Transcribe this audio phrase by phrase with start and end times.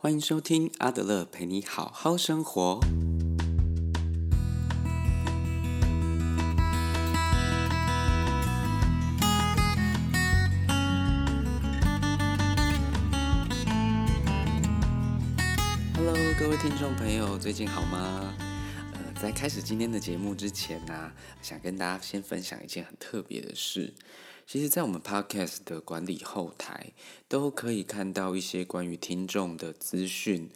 [0.00, 2.78] 欢迎收听阿德勒陪你好好生活。
[15.96, 18.32] Hello，各位听众朋友，最近好吗？
[18.92, 21.10] 呃，在开始今天的节目之前呢、
[21.42, 23.92] 想跟大家先分享一件很特别的事。
[24.50, 26.94] 其实，在我们 Podcast 的管理后台，
[27.28, 30.48] 都可以看到一些关于听众的资讯，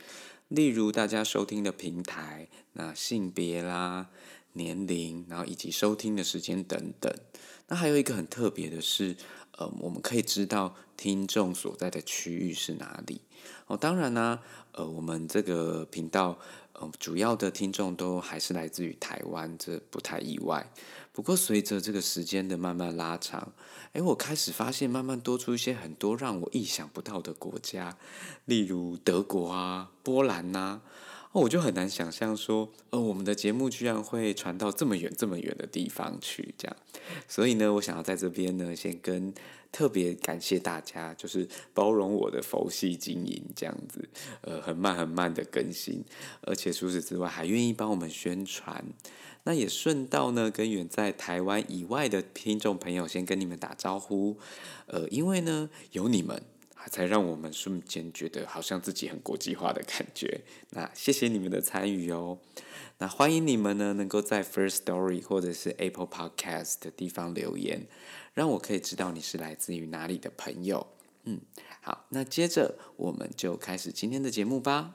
[0.48, 4.08] 例如大家收听的平台、那性别啦、
[4.54, 7.14] 年龄，然后以及收听的时间等等。
[7.68, 9.14] 那还有一个很特别的是，
[9.58, 13.20] 呃，我们可以知道听众所在的区域是哪里。
[13.66, 14.40] 哦，当然呢、
[14.72, 16.38] 呃，我们这个频道，
[16.72, 20.72] 呃，主要的听众都还是来自于台湾，这不太意外。
[21.12, 23.52] 不过随着这个时间的慢慢拉长，
[23.92, 27.98] 诶，我开始发现慢慢多出一些很多让我意想不到的国家，
[28.46, 30.80] 例如德国啊、波兰呐、
[31.32, 36.76] 哦，我就很难想象说，呃，我们的节目居然会传到这么远、这么远的地方去，这样。
[37.28, 39.34] 所以呢，我想要在这边呢，先跟
[39.70, 44.08] 特别感谢大家，就是包容我的佛系经营这样子，
[44.40, 46.02] 呃，很慢很慢的更新，
[46.40, 48.82] 而且除此之外还愿意帮我们宣传。
[49.44, 54.38] 那也顺道呢，跟远在台湾以外的听众朋友先跟你们打招呼，
[54.86, 56.42] 呃，因为呢有你们，
[56.90, 60.42] 才让我们瞬间觉得好像自己很国际化的感觉。
[60.70, 62.38] 那谢谢你们的参与哦。
[62.98, 67.86] 那欢迎你们呢，能够在 First Story 或者是 Apple Podcast 的地方留言，
[68.34, 70.86] 让我可以知道你是来自于哪里的朋友。
[71.24, 71.40] 嗯，
[71.80, 74.94] 好，那接着我们就开始今天的节目吧。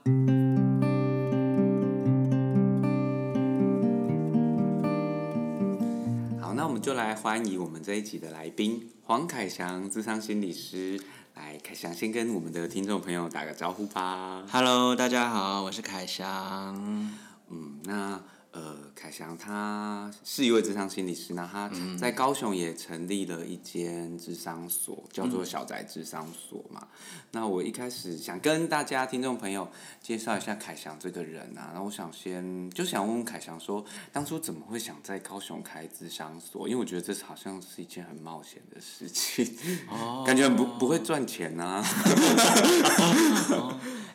[6.88, 10.98] 就来欢迎我们这一集的来宾黄凯翔，智商心理师。
[11.36, 14.46] 来，凯翔先跟我们的听众朋友打个招呼吧。
[14.50, 17.14] Hello，大家好，我是凯翔。
[17.50, 18.18] 嗯，那
[18.58, 26.88] 呃，凯翔他是一位智商心理师，那他在高雄也成立了一间智商所，叫做小宅智商所嘛。
[27.30, 29.70] 那我一开始想跟大家听众朋友
[30.02, 36.68] 介绍一下凯翔这个人啊，那我想先就想问问凯翔说，当初怎么会想在高雄开智商所？
[36.68, 39.56] 因为我觉得这好像是一件很冒险的事情，
[39.88, 41.86] 哦 感觉不不会赚钱啊。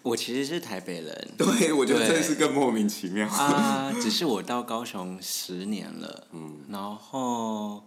[0.02, 3.28] 我其实是台北人 对，我觉得对这是更莫名其妙。
[3.28, 7.84] 啊，只是我到高雄十年了， 嗯，然后，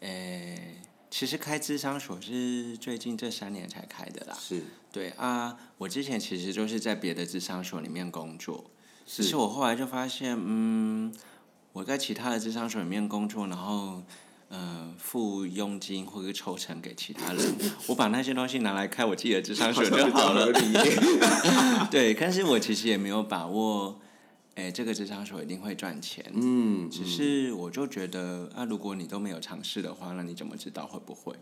[0.00, 0.76] 诶、
[1.10, 4.36] 其实开智商所是最近这三年才开的啦。
[4.38, 8.64] 是对啊，我之前其实就是在别的智商所里面工作，
[9.06, 11.12] 是只是我后来就发现，嗯，
[11.72, 14.02] 我在其他的智商所里面工作，然后。
[14.50, 17.54] 嗯，付佣金或者抽成给其他人，
[17.86, 20.50] 我把那些东西拿来开我自己的智商税就好了。
[21.90, 24.00] 对，但是我其实也没有把握，
[24.54, 26.24] 哎，这个智商所一定会赚钱。
[26.32, 31.34] 嗯，只是我就觉得啊，如果你都没有尝试的话，那你怎么知道会不会？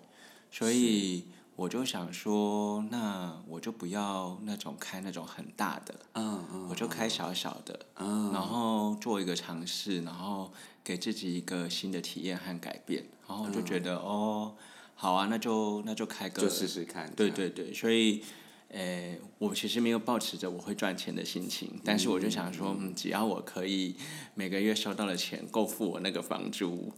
[0.50, 1.24] 所以
[1.56, 10.52] 我就想说，那我就不要那种开那种很大的，嗯嗯，我就开小小的，嗯，然后做一个尝试，然后
[10.84, 14.54] 给自己一个新的体验和改变，然后我就觉得、哦，
[14.94, 17.10] 好啊，那就那就开个就试试看。
[17.14, 18.22] 对对对，所以，
[18.68, 23.96] 呃，我其实没有抱持着我会赚钱的心情，但是我就想说，嗯，只要我可以
[24.34, 26.92] 每个月收到的钱够付我那个房租，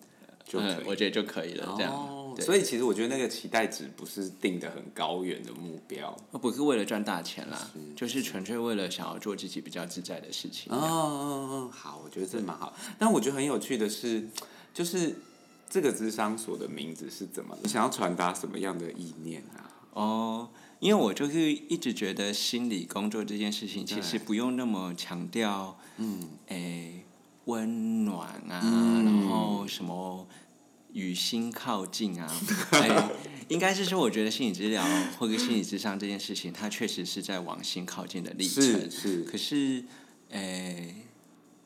[0.45, 2.28] 就我觉得就可以了，这样。
[2.41, 6.17] 所以其实我觉得那个期待值不是定的很高远的目标。
[6.31, 10.73] 我不是为了赚大钱啦，就是纯粹为了想要做自己比较自在的事情。
[10.73, 12.73] 哦哦哦，好，我觉得这蛮好。
[12.99, 14.29] 但我觉得很有趣的是，
[14.73, 15.17] 就是
[15.69, 17.57] 这个智商所的名字是怎么？
[17.63, 19.71] 你想要传达什么样的意念啊？
[19.95, 27.05] 哦，因为我就是一直觉得心理工作这件事情，其实不用那么强调，嗯，诶，
[27.47, 30.27] 温暖啊，嗯然后什么
[30.93, 32.33] 与心靠近啊，
[32.73, 33.11] 哎，
[33.49, 34.85] 应该是说，我觉得心理治疗
[35.19, 38.63] 或者心理智商这件事情，它确实是在往心靠近的历程。
[38.63, 39.85] 是是，可是，
[40.31, 40.95] 哎，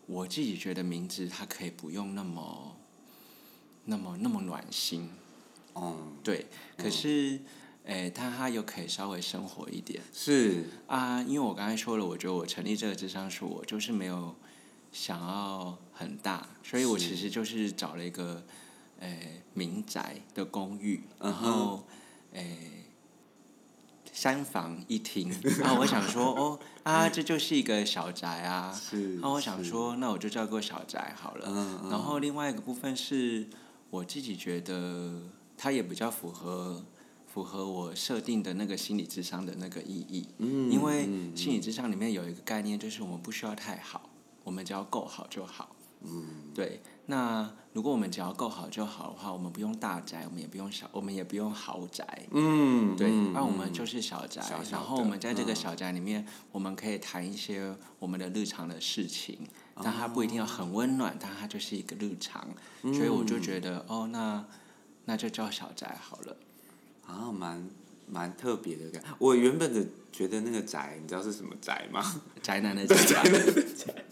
[0.07, 2.77] 我自己觉得名字它可以不用那么、
[3.85, 5.09] 那么、那么暖心，
[5.75, 6.47] 嗯，对。
[6.77, 7.41] 可是，
[7.87, 10.03] 哎，但它又可以稍微生活一点。
[10.13, 14.35] 是，啊，因为我刚才说了，我觉得我成立这个智商所，我就是没有
[14.93, 18.45] 想要很大，所以我其实就是找了一个
[19.03, 19.09] 呃
[19.53, 21.83] 民宅的公寓，然后
[22.33, 22.43] 呃
[24.13, 25.29] 三房一厅，
[25.59, 29.19] 然后我想说哦啊，这就是一个小宅啊，是。
[29.21, 31.47] 那我想，说，那我就叫做小宅好了。
[31.49, 33.49] 嗯嗯，然后另外一个部分是
[33.91, 35.21] 我自己觉得
[35.57, 36.85] 它也比较符合
[37.33, 40.29] 符合我设定的那个心理智商的那个意义。
[40.39, 41.05] 嗯，因为
[41.35, 44.11] 心理智商里面有一个概念，就是我们不需要太好，
[44.45, 45.75] 我们只要够好就好。
[46.03, 46.81] 嗯，对。
[47.07, 52.27] 那如果我们只要够好就好的话，我们不用大宅，我们也不用小，我们也不用豪宅。
[52.31, 53.11] 嗯，对。
[53.33, 59.47] 那我们就是小宅，然后我们在这个小宅里面，我们可以谈一些我们的日常的事情，
[59.83, 62.47] 但它不一定要很温暖，但它就是一个日常。
[62.83, 64.45] 所以我就觉得，哦，那
[65.07, 66.37] 那就叫小宅好了。
[67.07, 67.69] 啊，蛮
[68.07, 69.03] 蛮特别的感。
[69.19, 72.23] 我原本的觉得那个宅，你知道是什么宅吗？
[72.41, 74.05] 宅男的 宅。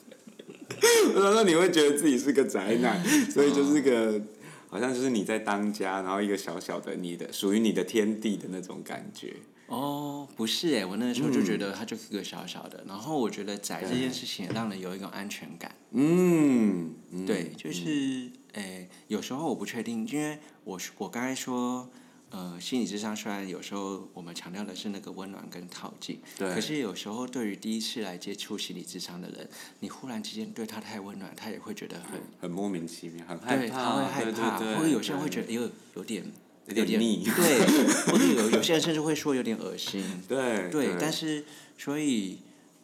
[1.15, 4.21] 我说你会觉得自己是个宅男，所以就是个
[4.69, 9.35] 好像就是你在当家，然后一个小小的你的属于你的天地的那种感觉。
[9.67, 15.75] 哦，不是哎，我那时候就觉得它就是个小小的，然后我觉得宅这件事情让人有一种安全感。
[15.93, 16.95] 嗯，
[17.27, 21.89] 对，就是诶，有时候我不确定，因为我我刚才说。
[22.31, 29.49] 呃，心理智商虽然有时候我们强调的是那个温暖跟靠近，可是有时候对于第一次来接触心理智商的人，
[29.81, 36.25] 你忽然之间对他太温暖，他也会觉得很很莫名其妙，很害怕，他会害怕，或者有些人会觉得有有点
[36.67, 37.67] 有点腻，对，
[38.13, 41.45] 或者有有些人甚至会说有点恶心， 对对，但是
[41.77, 42.39] 所以，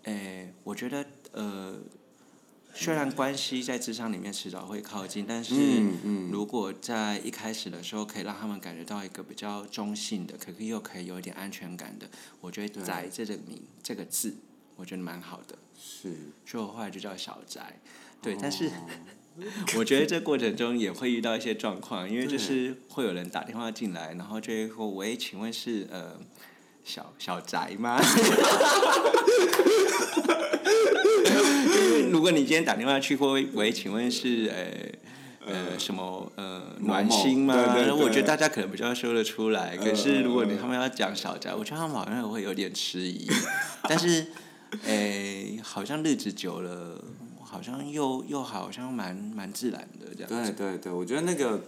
[0.04, 1.76] 诶，我觉得呃。
[2.76, 5.54] 虽然关系在智商里面迟早会靠近，但是
[6.30, 12.06] 如果在一开始的时候可以让他们感觉到一个比较中性的，可是又可以有一点安全感的，
[12.40, 14.36] 我觉得“宅”这个名这个字，
[14.76, 15.56] 我觉得蛮好的。
[15.78, 16.14] 是，
[16.44, 17.80] 所以我后来就叫小宅。
[18.20, 18.70] 对，但是
[19.76, 26.20] 我觉得这过程中也会遇到一些状况，因为就是会有人打电话进来，然后就会说：“喂，请问是呃
[26.86, 28.00] 小小宅吗？”
[32.12, 34.50] 如果你今天打电话去过，喂，请问是
[35.44, 37.54] 呃呃什么呃暖心吗？
[37.98, 39.76] 我觉得大家可能比较说得出来。
[39.76, 43.28] 可是如果你他们要讲小宅，我觉得他们好像会有点迟疑。
[43.88, 44.28] 但是，
[44.84, 47.02] 诶，好像日子久了，
[47.42, 50.28] 好像又又好像蛮蛮自然的这样。
[50.28, 51.60] 对对对，我觉得那个，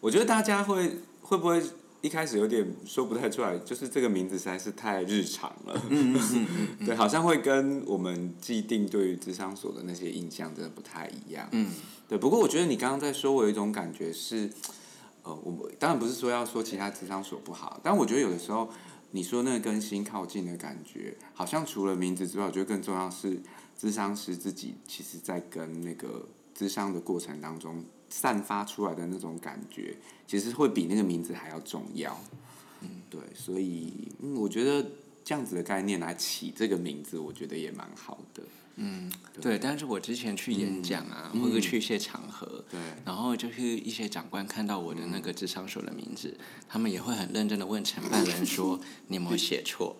[0.00, 1.60] 我觉得大家会会不会？
[2.00, 5.82] 一开始有点说不太出来，就是这个名字实在是太日常了。
[5.90, 6.46] 嗯嗯
[6.78, 11.48] 嗯 对，好像会跟我们既定对于智商所的那些印象真的不太一样。
[11.52, 11.70] 嗯。
[12.08, 14.48] 对，不过我觉得你刚刚在说，我有一种感觉是，
[15.24, 18.70] 呃，我当然不是说要说其他智商所不好，但我觉得有的时候
[19.10, 23.42] 你说那个跟心靠近的感觉，好像除了名字之外，我觉得更重要是
[23.76, 27.84] 智商师自己其实在跟那个智商的过程当中。
[28.08, 29.96] 散发出来的那种感觉，
[30.26, 32.18] 其实会比那个名字还要重要。
[32.80, 34.84] 嗯，对，所以嗯，我觉得
[35.24, 38.42] 这样子的概念来起这个名字，我觉得也蛮好的。
[38.76, 39.58] 嗯，对。
[39.58, 46.38] 但是我之前去演讲啊，或者去一些场合，对，然后就是一些长官看到我的那个智商手的名字，
[46.68, 48.78] 他们也会很认真的问承办人说：
[49.08, 49.96] “你有没有写错？”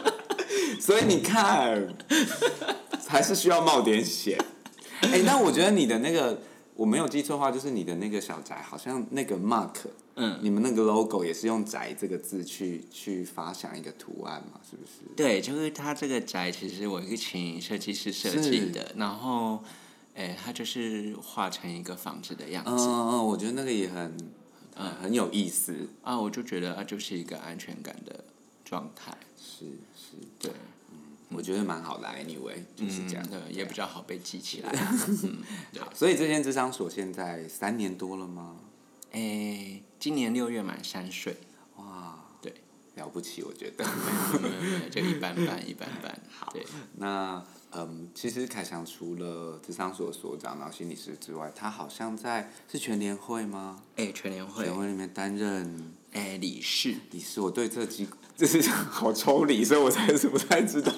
[0.80, 1.94] 所以你看，
[3.06, 4.42] 还是需要冒点险。
[5.02, 6.40] 哎，那我觉得你的那个。
[6.80, 9.74] 我没有记错的话，就是你的那个小宅，好像那个 mark，
[10.14, 15.14] 嗯，你们那个 logo 也是用“宅”这个字去去发想一个图案嘛，是不是？
[15.14, 19.62] 对，就是它这个宅，其实我是请设计师设计的，然后，
[20.14, 22.70] 哎，它就是画成一个房子的样子。
[22.70, 24.16] 嗯嗯，我觉得那个也很，
[24.76, 25.86] 嗯，很有意思。
[26.00, 28.24] 啊，我就觉得它就是一个安全感的
[28.64, 29.14] 状态。
[29.36, 30.50] 是是，对。
[31.32, 34.72] 我觉得蛮好的，anyway，就是这样的，也比较好被记起来。
[35.78, 38.56] 好，所以这间智商所现在三年多了吗？
[39.12, 41.36] 诶，今年六月满三岁。
[41.76, 42.52] 哇，对，
[42.96, 43.84] 了不起，我觉得。
[44.90, 46.20] 就一般般，一般般。
[46.36, 46.52] 好，
[46.96, 53.82] 那嗯，其实凯翔除了智商所所长，然后心理师之外，他好像在是全联会吗？
[53.96, 54.64] 诶，全联会。
[54.64, 56.96] 全会里面担任哎理事。
[57.12, 58.08] 理事，我对这几。
[58.40, 60.92] 就是好抽离，所以我才是不太知道。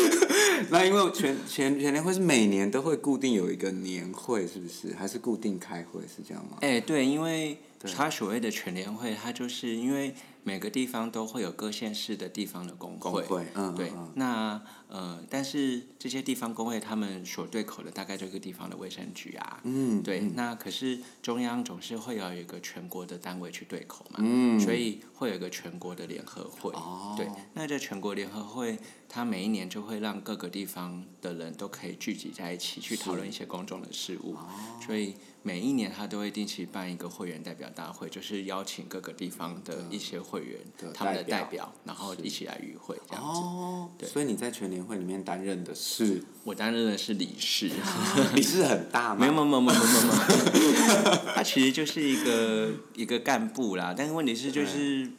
[0.70, 4.94] 那因为全全全联会是每年都会固定有一个年会，是不是？
[4.94, 6.56] 还是固定开会是这样吗？
[6.62, 7.58] 哎，对，因为
[7.94, 14.60] 他所谓的全联会，他就是因为每个地方都会有各县市的地方的工会，嗯，对，那。
[14.90, 28.76] 呃，但是这些地方工会他们所对口的大概这个地方的卫生局啊，嗯，对，那可是中央总是会有一个全国的单位去对口嘛，嗯，所以会有一个全国的联合会，哦，对，那这全国联合会，
[29.08, 34.48] 它每一年就会让各个地方的人都可以聚集在一起去讨论一些公众的事务，哦，
[34.84, 40.58] 所以每一年他都会定期办一个会员代表大会，就是邀请各个地方的一些会员
[40.92, 47.70] 他们的代表，然后一起来与会这样子，哦，对，所以你在全会里面担任的是， 我担任的是理事，
[48.34, 49.20] 理事很大吗？
[49.20, 55.10] 没有没有没有没有没有没有， 他其实就是一个一个干部啦，但是问题是就是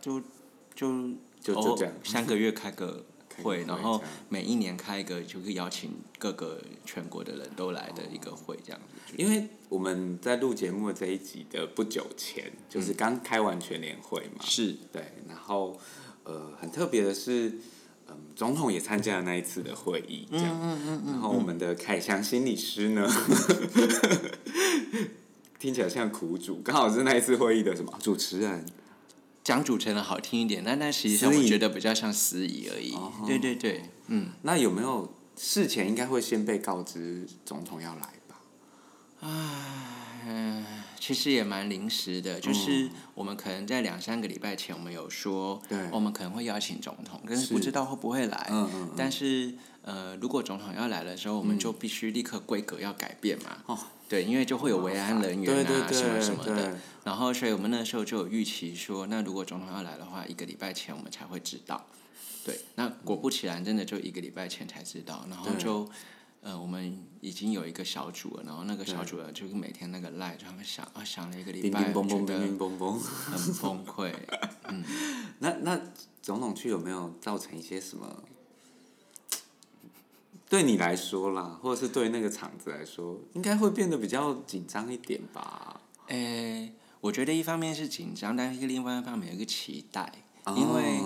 [0.00, 0.20] 就
[0.74, 3.04] 就就就这样三个月开个
[3.42, 9.14] 会，然后每一年开一个，就是邀请各个全国的人都来的一个会，这样子。
[9.16, 14.76] 因为我们在录节目的这一集的不久前，就是刚开完全联会嘛，是。
[14.92, 15.78] 对，然后
[16.24, 17.60] 呃，很特别的是，嗯，
[18.40, 20.58] 总统也参加了那一次的会议，这样，
[21.06, 23.06] 然后我们的凯翔心理师呢，
[25.60, 28.64] 听起来像苦主，刚好是那一次会议的什么主持人，
[29.44, 32.96] 讲主持人好听一点，但但实际上我觉得比较像司仪而已。
[33.26, 38.40] 对对对，嗯，那有没有事前应该会先被告知总统要来吧？
[40.26, 40.64] 嗯，
[41.00, 48.48] 其实也蛮临时的，就是我们可能在两三个礼拜前，我们有说，对我们可能会邀请总统，但是是不知道会不会来。
[48.50, 53.56] 嗯嗯嗯但是呃，如果总统要来的时候，我们就必须立刻规格要改变嘛。
[53.64, 53.78] 哦
[54.10, 56.78] 对，因为就会有维安人员啊，对对对什么什么对的。
[57.04, 61.86] 然后，所以我们那时候就有预期说，那如果总统要来的话，一个礼拜前我们才会知道。
[62.44, 65.88] 对，那果不其然，真的就一个礼拜前才知道，然后对就。
[66.42, 71.82] 呃，我们已经有一个小组了，然后那个小组了就是每天那个赖，就他们想啊想了一个礼拜。
[71.82, 71.92] 很
[73.58, 74.12] 崩溃。
[74.68, 74.84] 嗯
[75.40, 75.80] 那那
[76.22, 78.22] 总统去有没有造成一些什么？
[80.48, 85.80] 对你来说啦，或者是对那个场子来说，应该会变得比较紧张一点吧？
[86.08, 90.10] 诶，我觉得一方面是紧张，但是另外一方面有一个期待，
[90.56, 91.00] 因为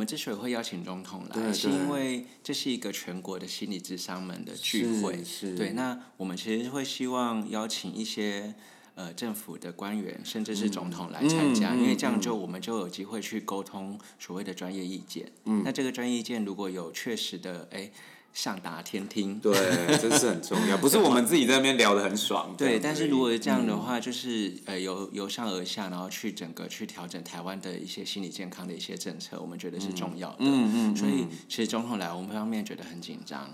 [0.00, 8.54] 们之所以会邀请总统来，对是因为这是一个全国的心理智商们的聚会，是是对，那我们其实会希望邀请一些。
[8.96, 15.30] 呃，政府的官员甚至是总统来参加，嗯嗯因为这样就我们就有机会去沟通所谓的专业意见。
[15.44, 17.90] 嗯那这个专业意见如果有确实的哎
[18.32, 19.52] 上达天听，对，
[19.98, 22.54] 这是很重要，不是我们自己在那边聊得很爽。
[22.56, 30.36] 这对，但是如果是这样的嗯话，就是呃由由上而下，然后去整个去调整台湾的一些心理健康的一些政策，我们觉得是重要的。
[30.40, 33.50] 嗯嗯，所以嗯其实总统来，我们方面觉得很紧张，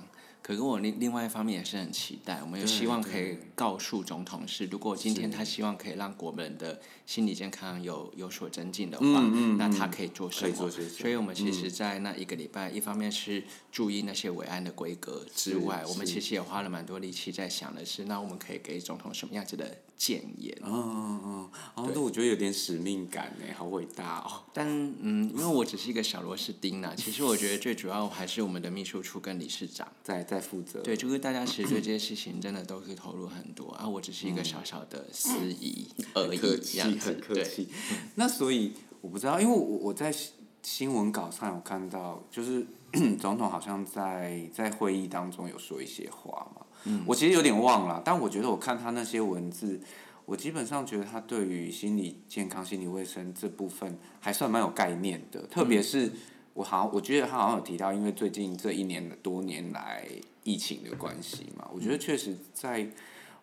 [0.46, 10.70] 可是我另另外一方面也是很期待，我们也希望可以告诉总统是，如果今天他希望可以让国人的心理健康有有所增进的话，嗯嗯那他可以做什么？
[10.70, 20.56] 所以我们其实，在那一个礼拜，一方面是注意那些伟安的规格之外，我们其实也花了蛮多力气在想的是，那我们可以给总统什么样子的建言？
[20.62, 24.42] 嗯嗯嗯，哦，那我觉得有点使命感呢，好伟大哦。
[24.52, 24.66] 但
[25.00, 29.86] 嗯，因为我只是一个小螺丝钉啦，其实我觉得最主要还是我们的秘书处跟理事长。
[30.02, 30.80] 在在负责。
[30.80, 37.42] 对，就是大家其实对这些事情真的都是投入很多啊，我只是一个小小的司仪而已，很客气，这样子很客。
[37.42, 37.68] 气。
[38.16, 42.66] 那所以我不知道，因为我我在新新闻稿上有看到，就是
[43.18, 46.65] 总统好像在在会议当中有说一些话嘛。
[46.86, 49.78] 嗯我其实有点忘了，但我觉得我看他那些文字，
[50.24, 56.10] 我基本上觉得他对于心理健康、心理卫生这部分还算蛮有概念的，特别是。
[56.56, 60.08] 我好像我觉得他好像有提到，因为最近这一年多年来
[60.42, 62.88] 疫情的关系嘛，我觉得确实在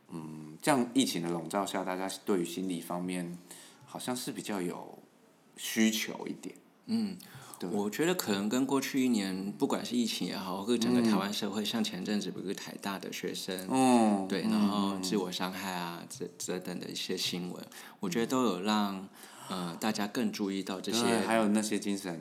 [0.09, 3.37] 嗯这样疫情的笼罩下，大家对于心理方面
[3.85, 4.97] 好像是比较有
[5.57, 6.55] 需求一点。
[6.87, 7.15] 嗯，
[7.69, 7.77] 对。
[7.77, 17.63] 我觉得可能跟过去一年，不管是疫情也好，或者整个台湾社会，像前阵子不是台大的学生，嗯，对，然后自我伤害啊，这这等的一些新闻，
[17.99, 19.07] 我觉得都有让
[19.49, 22.19] 呃大家更注意到这些对，还有那些精神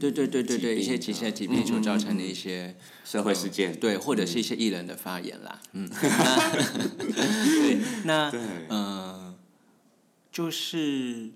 [0.00, 2.26] 对对对对对，一些疾急性疾病所造成的嗯嗯。
[2.26, 5.88] 嗯一些社会事件，对，或者是一些艺人的发言啦，嗯，
[8.04, 8.40] 那 对，那对。
[8.68, 9.34] 呃，
[10.32, 11.30] 就是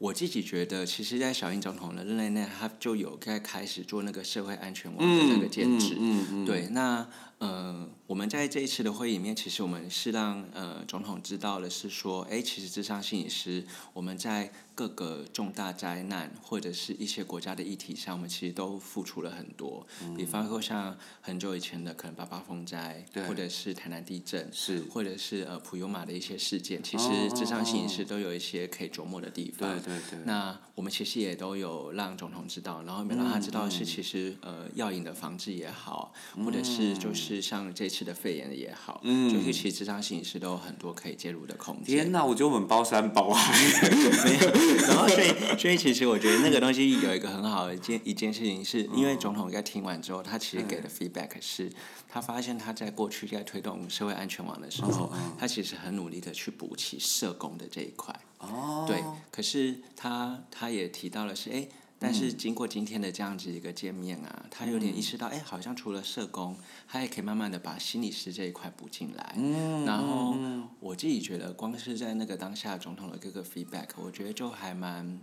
[0.00, 19.86] 我自己觉得，其实，在小英总统的任内内，他就有在开始做那个社会安全网的那个建制，嗯嗯，对，那呃，我们在这一次的会议里面，其实我们是让呃总统知道的是说，哎，其实智商心理师我们在各个重大灾难或者是一些国家的议题上，我们其实都付出了很多。
[20.16, 29.70] 比方说像很久以前的可能八八风灾，对或者是台南地震，是，或者是呃普悠玛的一些事件，其实哦智商心理师都有一些可以琢磨的地方。
[29.70, 36.12] 对对对，那我们其实也都有让总统知道，然后也让他知道嗯是其实呃药瘾的防治也好，
[36.44, 39.32] 或者是就是像这次的肺炎的也好，嗯。
[39.32, 41.96] 就是其实智商心理师都有很多可以介入的空间。
[41.96, 43.56] 天哪，我觉得我们包山包海，
[44.24, 44.50] 没有，
[44.86, 51.70] 然后所以所以其实我觉得那个东西有一个很好的一件一件事情是，因为总统在听完之后，他其实给的 feedback 是，
[52.08, 58.14] 他发现他在过去在推动社会安全网的时候，他其实很努力的去补齐社工的这一块。
[58.38, 61.68] 哦，对，可是他他也提到了是，哎，
[62.02, 66.56] 但是经过今天的这样子一个见面啊，他有点意识到，哎，好像除了社工，
[66.88, 69.34] 他也可以慢慢的把心理师这一块补进来。
[69.36, 69.84] 嗯。
[69.84, 70.34] 然后
[70.80, 75.20] 我自己觉得，光是在那个当下总统的各个 feedback，我觉得就还蛮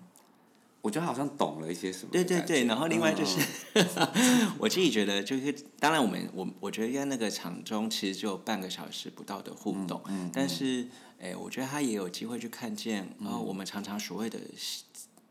[0.84, 2.12] 我觉得好像懂了一些什么。
[2.12, 3.42] 对对对，然后另外就是，
[3.74, 10.88] 嗯 我自己觉得就是，当然我们我我觉得在那个场中其实只有半个小时不到的互动，嗯但是
[11.20, 14.40] 哎，我觉得他也有机会去看见，然后我们常常所谓的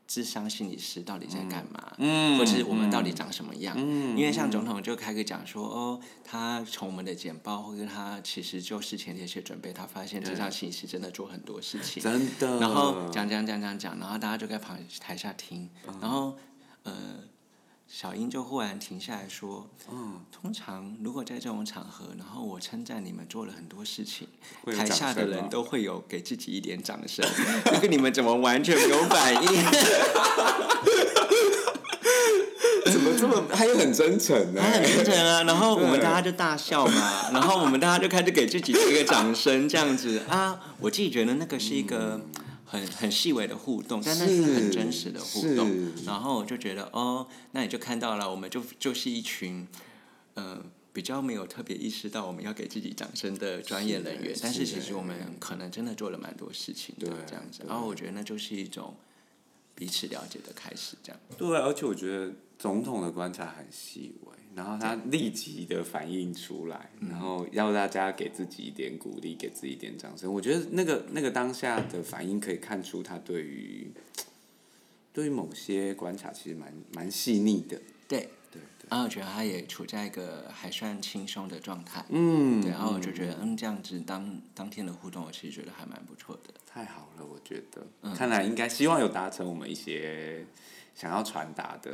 [0.07, 3.75] 智商心理师到底在干嘛，嗯或是我们到底长什么样？
[3.79, 12.61] 嗯因为像总统就开始讲说，哦，他从我们的简报或者他其实就事前的一些准备，他发现智商心理师真的做很多事情，真的。
[12.61, 16.37] 然后讲讲讲讲讲，然后大家就在旁台下听，嗯然后
[16.85, 16.95] 呃，
[17.89, 24.29] 小英就忽然停下来说：“嗯通常如果在这种场合，然后我称赞你们做了很多事情，
[24.77, 27.25] 台下的人都会有给自己一点掌声。
[27.67, 29.63] 那个你们怎么完全没有反应？
[32.93, 34.61] 怎么这么，他又很真诚呢？
[34.63, 40.19] 他很真诚啊，然后我们大家就大笑嘛，然后我们大家就开始给自己一个掌声，这样子。
[40.29, 42.21] 啊，我自己觉得那个是一个
[42.67, 49.67] 很很细微的互动，但那是很真实的互动，然后我就觉得哦，那你就看到了，我们就就是一群，
[50.35, 50.63] 呃。
[50.97, 58.97] 比较没有特别意识到我们要给自己掌声的专业人员，是但是是其实我们可能真的做了蛮多事情的对这样子，然后我觉得那就是一种
[59.75, 61.21] 彼此了解的开始，这样。
[61.37, 70.33] 对，而且我觉得总统的观察很细微，然后他立即的反应出来，然后要大家给自己一点鼓励，给自己一点掌声。
[70.33, 73.93] 我觉得那个那个当下的反应可以看出他对于
[75.13, 77.79] 对于某些观察其实蛮蛮细腻的。
[78.09, 78.21] 对，
[78.51, 86.55] 对对，然后我觉得他也处在一个还算轻松的状态，嗯，对，然后我就觉得，嗯，这样子当当天的互动，我其实觉得还蛮不错的。
[86.67, 88.15] 太好了，我觉得，嗯。
[88.15, 90.47] 看来应该希望有达成我们一些
[90.97, 91.93] 想要传达的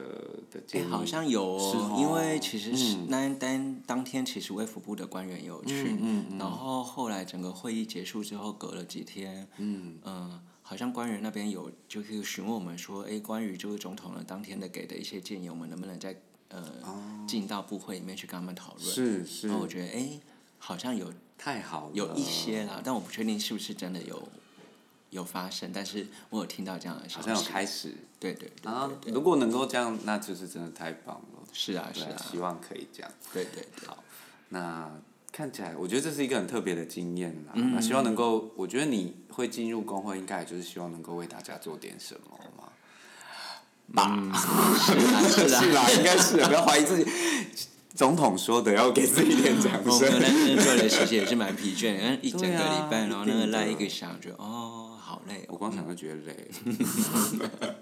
[0.48, 0.90] 的哎，建议。
[0.90, 3.06] 好像有是哦，哦因为其实是嗯。
[3.08, 6.38] 那当当天，其实卫福部的官员也有去，嗯嗯嗯。
[6.38, 9.98] 然后后来整个会议结束之后，隔了几天，嗯。
[10.04, 16.16] 嗯，好像官员那边有就是询问我们说，哎，关于就是总统呢当天的给的一些建议，我们能不能再
[16.48, 16.64] 呃
[17.26, 18.86] 进到部会里面去跟他们讨论？
[18.86, 19.48] 哦是是。
[19.48, 20.20] 然后我觉得，哎，
[20.58, 24.28] 好像有太好了，有一些啦，但我不确定是不是真的有
[25.12, 27.28] 有发生，但是我有听到这样的消息。
[27.28, 27.94] 好像有开始。
[28.18, 31.40] 对对对然后如果能够这样，那就是真的太棒了。
[31.52, 33.10] 是啊是啊，啊，希望可以这样。
[33.32, 34.02] 对对好。
[34.48, 34.90] 那
[35.30, 37.52] 看起来，我觉得这是一个很特别的经验啦。
[37.54, 42.68] 嗯那希望能够，我觉得你会进入工会，应该也就是希望能够为大家做点什么嘛。
[43.94, 44.16] 吧，
[44.78, 47.10] 是啦， 应该是的，不要怀疑自己。
[47.94, 50.20] 总统说的，要给自己一点掌我们声。
[50.20, 55.48] 那天做的其实也是蛮疲倦的，嗯 一整个礼拜，然后那个一定的赖一个小时，哦好累哦。
[55.48, 56.50] 我光想就觉得累。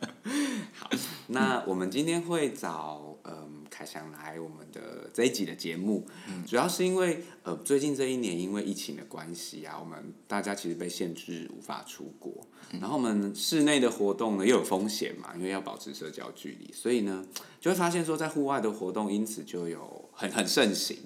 [0.74, 0.90] 好，
[1.28, 6.04] 那我们今天会找嗯凯翔来我们的这一集的节目，
[6.46, 12.32] 主要是因为呃最近这一年因为疫情的关系啊，我们大家其实被限制无法出国，
[12.80, 17.24] 然后我们室内的活动呢又有风险嘛，因为要保持社交距离，所以呢
[17.60, 20.98] 就会发现说在户外的活动因此就有很很盛行。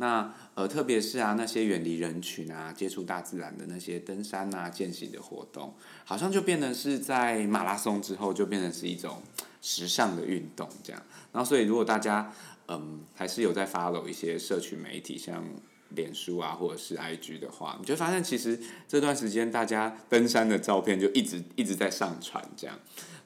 [0.00, 5.74] 那呃，特别是啊，那些远离人群啊、接触大自然的那些登山啊、健行的活动，
[6.06, 9.22] 好像就变得是在马拉松之后，就变成是一种
[9.60, 11.02] 时尚的运动这样。
[11.32, 12.32] 然后，所以如果大家
[12.68, 15.44] 嗯还是有在 follow 一些社群媒体，像
[15.90, 18.58] 脸书啊或者是 IG 的话，你就发现其实
[18.88, 22.78] 这段时间大家登山的照片就一直一直在上传这样。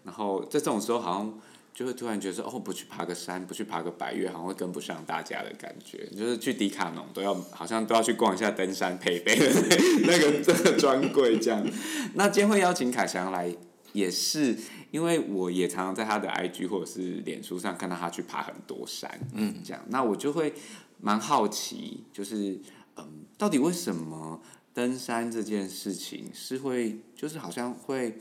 [0.02, 1.38] 然后在这种时候，好像
[1.74, 6.06] 就会突然觉得说，哦，不去爬个山，不去爬个百越，好像会跟不上大家的感觉。
[6.16, 9.46] 就是去迪卡侬都要，好像都要去逛一下登山配备的
[10.06, 11.66] 那个这个专柜这样。
[12.14, 13.52] 那今天会邀请凯翔来，
[13.92, 14.56] 也是
[14.92, 20.54] 因为我也常常在他的 IG 或者是脸书上看到他去爬很多山，嗯，这样，那我就会
[21.00, 22.60] 蛮好奇，就是
[22.96, 24.40] 嗯，到底为什么
[24.72, 28.16] 登山这件事情是会，就是好像会。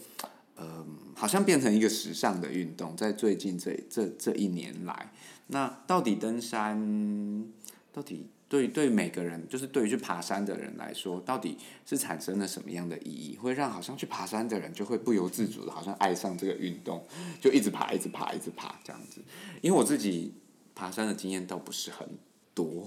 [0.56, 0.86] 嗯，
[1.16, 5.12] 好像变成一个时尚的运动，在最近这这这一年来，
[5.48, 7.46] 那到底登山，
[7.92, 17.04] 到底对对每个人，就是对于去爬山的人来说，到底是产生了什么样的意义，会让好像去爬山的人就会不由自主的，好像爱上这个运动，
[17.42, 19.22] 就一直爬，一直爬，一直爬这样子。
[19.62, 20.34] 因为我自己
[20.76, 22.08] 爬山的经验倒不是很
[22.54, 22.86] 多，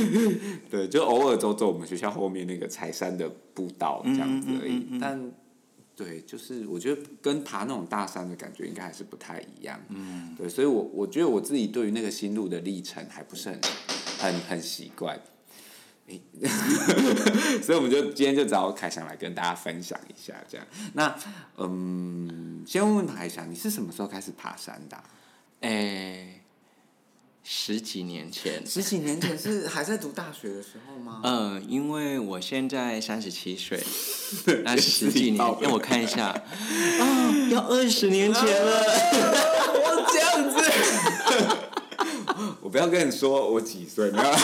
[0.70, 5.30] 对，就偶尔走走我们学校后面那个柴山的步道这样子而已，但。
[5.96, 9.80] 对，就是我觉得跟爬那种大山的感觉应该还是不太一样。
[9.88, 13.58] 嗯，对，所以我我觉得我自己对于那个心路的历程还不是很
[14.18, 15.18] 很很习惯。
[17.62, 20.64] 所以我们就今天就找凯翔来跟大家分享一下，这样。
[20.92, 21.12] 那
[21.56, 25.02] 嗯，先问问凯翔，你是什么时候开始爬山的啊、
[25.62, 26.42] 诶、
[27.48, 31.20] 十几年前，十几年前是还在读大学的时候吗？
[31.24, 33.80] 嗯，因为我现在三十七岁，
[34.64, 38.82] 那十几年让我看一下，啊，要二十年前了。
[39.78, 40.58] 我这样子，
[42.60, 44.34] 我不要跟你说我几岁，没有。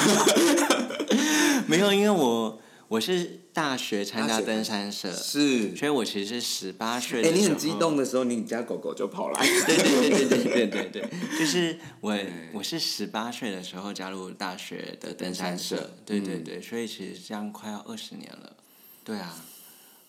[1.67, 2.57] 没有，因为我
[2.92, 7.31] 我是大学参加登山社，是，所以我其实是十八岁哎。
[7.31, 9.46] 你很激动的时候，你家狗狗就跑来。
[9.46, 12.14] 对对对对对对对对， 就是我
[12.52, 18.55] 我是十八岁的时候加入大学的登山社山社，对对对，所以其实这样快要二十年了，
[19.02, 19.42] 对啊，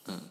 [0.08, 0.22] 嗯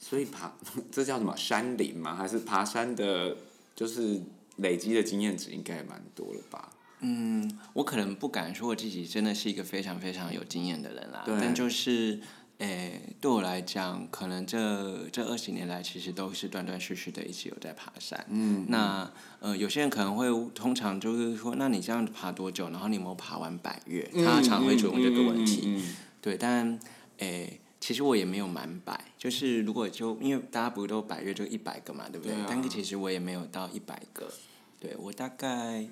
[0.00, 0.56] 所以爬
[0.90, 2.16] 这叫什么山林吗？
[2.16, 3.36] 还是爬山的，
[3.76, 4.22] 就是
[4.56, 6.70] 累积的经验值应该也蛮多了吧？
[7.00, 12.20] 嗯，我可能不敢说我自己真的是一个非常非常有经验的人啦，但就是，
[12.58, 18.24] 诶、对我来讲，可能这这二十年来，其实都是断断续续的一直有在爬山。
[18.30, 22.70] 嗯，那呃，有些人可能会通常就是说，那你这样爬多久？
[22.70, 24.02] 然后你有没有爬完百越？
[24.24, 25.82] 他常会问这个问题。
[26.22, 26.78] 对，但
[27.18, 32.34] 诶、其实我也没有满百，就是如果就因为大家不是都百越就一百个嘛，对不对？
[32.34, 34.32] 对啊但是其实我也没有到一百个，
[34.80, 35.86] 对我大概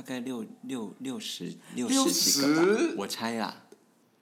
[0.00, 3.64] 大概六六六十六十几个吧我猜啦，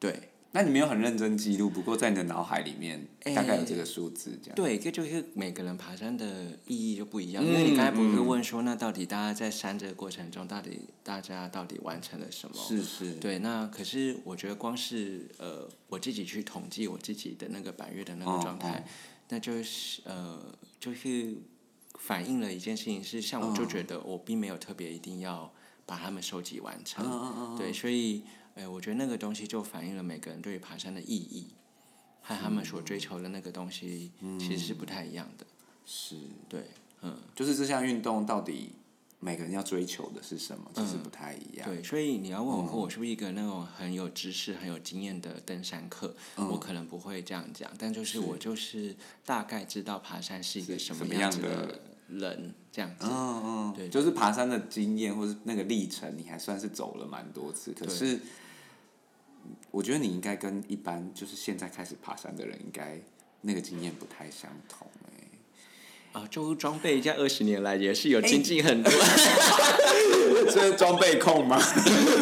[0.00, 0.30] 对。
[0.50, 4.56] 那你没有很认真记录，不过在你的脑海里面哎大概有这个数字，这样。
[4.56, 7.44] 对，这就是每个人爬山的意义就不一样。
[7.44, 12.56] 嗯因为你刚才不是嗯问说，那到底大家在山这个过程中，到底大家到底完成了什么？
[12.56, 13.12] 是是。
[13.20, 18.82] 对，那可是我觉得光是呃我自己去统计我自己的那个百月的那个哦状态，哦
[19.28, 20.42] 那就是呃
[20.80, 21.34] 就是
[21.98, 25.52] 反映了一件事情是，像我就嗯觉得我并没有特别一定要
[25.88, 28.22] 把它们收集完成，对，所以
[28.54, 31.48] 呃我觉得那个东西就反映了每个人对于爬山的意义。
[32.20, 35.46] 和他们所追求的那个东西其实是不太一样的，
[35.86, 36.14] 是，
[36.46, 36.62] 对，
[37.00, 38.72] 嗯，就是这项运动到底
[39.18, 41.66] 每个人要追求的是什么，其实不太一样。
[41.66, 53.06] 对，所以你要问我说我是不是一个那种很有知识、很有经验的登山客，我可能不会这样讲，但就是我就是大概知道爬山是一个什什么么样的人，这样子。
[53.06, 57.72] 嗯嗯，对就是爬山的经验或是那个历程，你还算是走了蛮多次。
[57.72, 58.18] 可是，
[59.70, 63.00] 我觉得你应该跟一般就是现在开始爬山的人，应该
[63.42, 64.86] 那个经验不太相同
[66.18, 68.92] 哎、啊，就装备在二十年来也是有精进很多，
[70.50, 71.56] 这是装备控吗？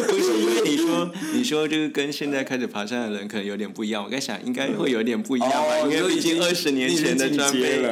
[0.07, 7.91] 不是因为你说你说就是跟现在开始爬山的人可能有点不一样，我在想应该会有点不一样吧，哦因为毕竟二十年前的装备了，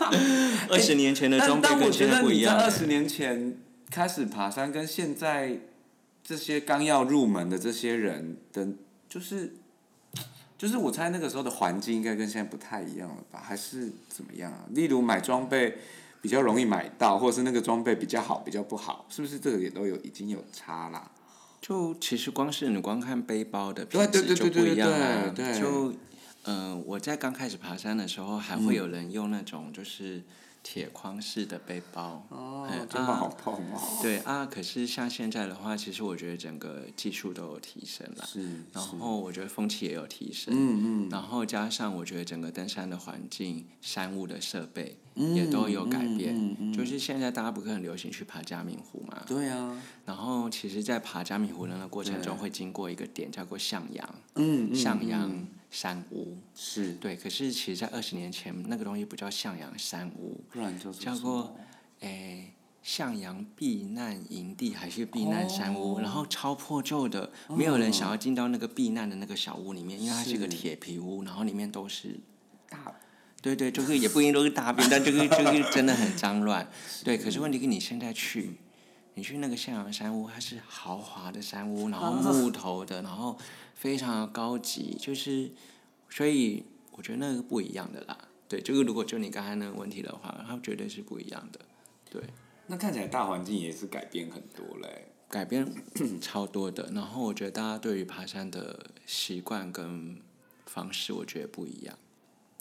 [0.70, 2.56] 二十年前的装备跟现在不一样。
[2.56, 3.58] 二十年前
[3.90, 5.58] 开始爬山，跟现在
[6.24, 8.66] 这些刚要入门的这些人的，
[9.08, 9.54] 就是
[10.58, 13.40] 就是我猜那个时候的环境应该跟现在不太一样了吧？
[13.40, 14.64] 还是怎么样啊？
[14.70, 15.78] 例如买装备
[16.20, 21.10] 比较容易买到，或者是那个装备比较好，比较不好，是不是这个也都有已经有差啦？
[21.60, 25.32] 就其实光是你光看背包的对对对品质就不对对一样啊。
[25.34, 25.92] 对对就
[26.44, 30.22] 嗯、呃我在刚开始爬山的时候，还会有人用那种就是
[30.70, 32.22] 铁框式的背包。
[32.28, 33.80] 哦哎，肩膀好痛哦。
[34.02, 38.42] 对啊，可是像现在的话，其实我觉得整个技术都有提升了，是，
[38.74, 38.96] 然是。
[38.96, 46.36] 后我觉得风气也有提升，嗯嗯，然后加上我觉得整个登山的环境、山务的设备嗯也都有改变。
[46.36, 46.72] 嗯嗯嗯。
[46.74, 49.22] 就是现在大家不是很流行去爬嘉明湖嘛？
[49.26, 52.42] 对啊，然后其实，在爬嘉明湖的那个过程中，对。
[52.42, 56.36] 会经过一个点叫做向阳，嗯嗯向阳嗯山屋。
[56.54, 61.56] 是，对，可是其实，在二十年前，那个东西不叫向阳山屋，不然就叫做么？
[62.00, 62.52] 诶
[62.82, 66.00] 向阳避难营地还是避难山屋，哦。
[66.00, 72.18] 然后超破旧的，没有人想要进到那个避难的那个小屋里面，因为它是一个铁皮屋，然后里面都是
[72.68, 72.94] 大。
[73.40, 76.68] 对对，就是也不一定都是大便，但就是就是真的很脏乱。
[77.04, 78.56] 对，可是问题是你现在去，
[79.18, 83.36] 你去那个向阳山屋，它是豪华的山屋，然后木头的，然后
[83.74, 85.50] 非常的高级，就是
[86.08, 88.16] 所以我觉得那个不一样的啦。
[88.48, 91.58] 对，这个如果就你刚才那个问题的话，它绝对是不一样的。
[92.08, 92.22] 对，
[92.68, 95.08] 那看起来大环境也是改变很多嘞。
[95.28, 95.66] 改变
[96.22, 96.88] 超多的。
[96.94, 100.16] 然后我觉得大家对于爬山的习惯跟
[100.66, 101.98] 方式，我觉得不一样。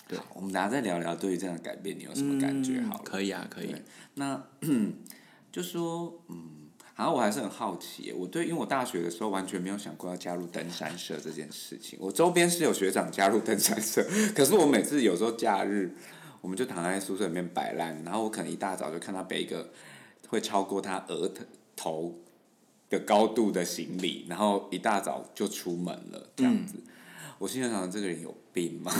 [0.07, 3.75] 对我们等下再聊聊对于这样的改变你有什么感觉好可以啊，可以。
[4.15, 4.41] 那
[5.57, 11.97] 就说，嗯，好像我还是很好奇，我对，因为我大学的时候完全没有想过要加入登山社这件事情。
[11.99, 14.05] 我周边是有学长加入登山社，
[14.37, 15.91] 可是我每次有时候假日，
[16.41, 19.71] 我们就躺在宿舍里面摆烂，然后我可能一大早就看他背一个
[20.27, 21.31] 会超过他额
[21.75, 22.19] 头
[22.87, 26.75] 的高度的行李，然后一大早就出门了，这样子。
[27.39, 28.91] 我心里想，这个人有病吗？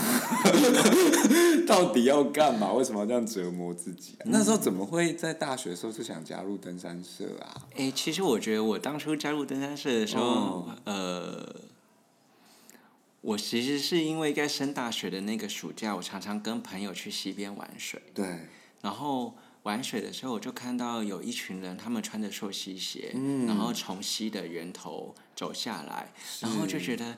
[1.66, 2.72] 到底要干嘛？
[2.72, 4.22] 为什么要这样折磨自己、啊？
[4.26, 7.66] 那时候怎么会在大学的时候就想加入登山社啊？
[7.74, 11.56] 诶，其实我觉得我当初加入登山社的时候，哦呃，
[13.20, 18.46] 我其实是因为在升大学的那个暑假，我常常跟朋友去溪边玩水，对，
[18.80, 27.16] 然后玩水的时候，我就看到有一群人，他们穿着溯溪鞋，嗯然后从溪的源头走下来，然后就觉得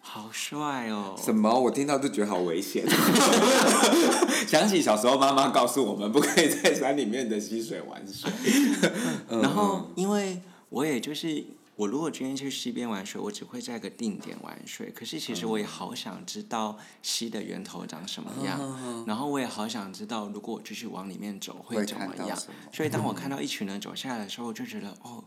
[0.00, 1.14] 好帅哦。
[1.16, 1.48] 什么？
[1.60, 2.84] 我听到就觉得好危险。
[4.48, 8.30] 想起小时候妈妈告诉我们，不可以在山里面的溪水玩水。
[9.28, 11.44] 嗯然后，因为我也就是
[11.76, 14.90] 我如果今天去溪边玩水，我只会在一个定点玩水。
[14.90, 22.36] 可是其实我也好想知道溪的源头长什么样，然后我也好想知道，如果我继续往里面走会会怎么样。
[22.72, 25.22] 所以当我看到一群人走下来的时候，我就觉得哦，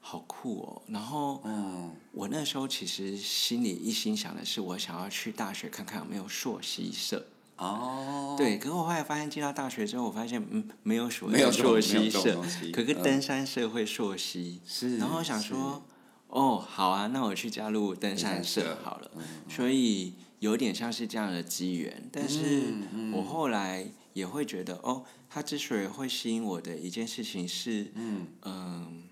[0.00, 0.82] 好酷哦。
[0.88, 7.26] 然后嗯，我那时候其实心里一心想的是，我想要去大学看看有没有溯溪社。
[7.56, 13.02] 哦，对，可是我后来发现进到大学之后，我发现嗯，没有所谓的没有这种溯溪没有这种社，可是嗯。
[13.02, 15.82] 登山社会溯溪，是然后我想说，
[16.28, 19.10] 哦，好啊，那我去加入登山山社社好了，
[19.48, 23.12] 所以有点像是这样的机缘，但是嗯。
[23.12, 28.28] 我后来也会觉得，哦，它之所以会吸引我的一件事情是，嗯。
[28.42, 29.02] 嗯，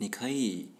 [0.00, 0.70] 你可以，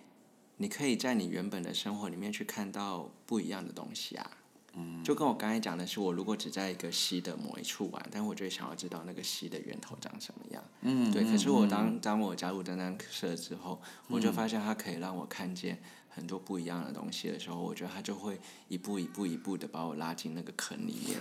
[0.56, 4.30] 你可以在你原本的生活里面去看到不一样的东西啊。
[4.72, 10.64] 嗯就跟我刚才讲的是，我如果只在一个溪的某一处玩，但我就想要知道那个溪的源头长什么样。
[10.80, 13.78] 嗯，对，可是我当嗯当我加入登山社之后，
[14.08, 21.20] 我就发现它可以让我看见很多不一样的东西的时候，我觉得它就会一步一步一步的把我拉进那个坑里面，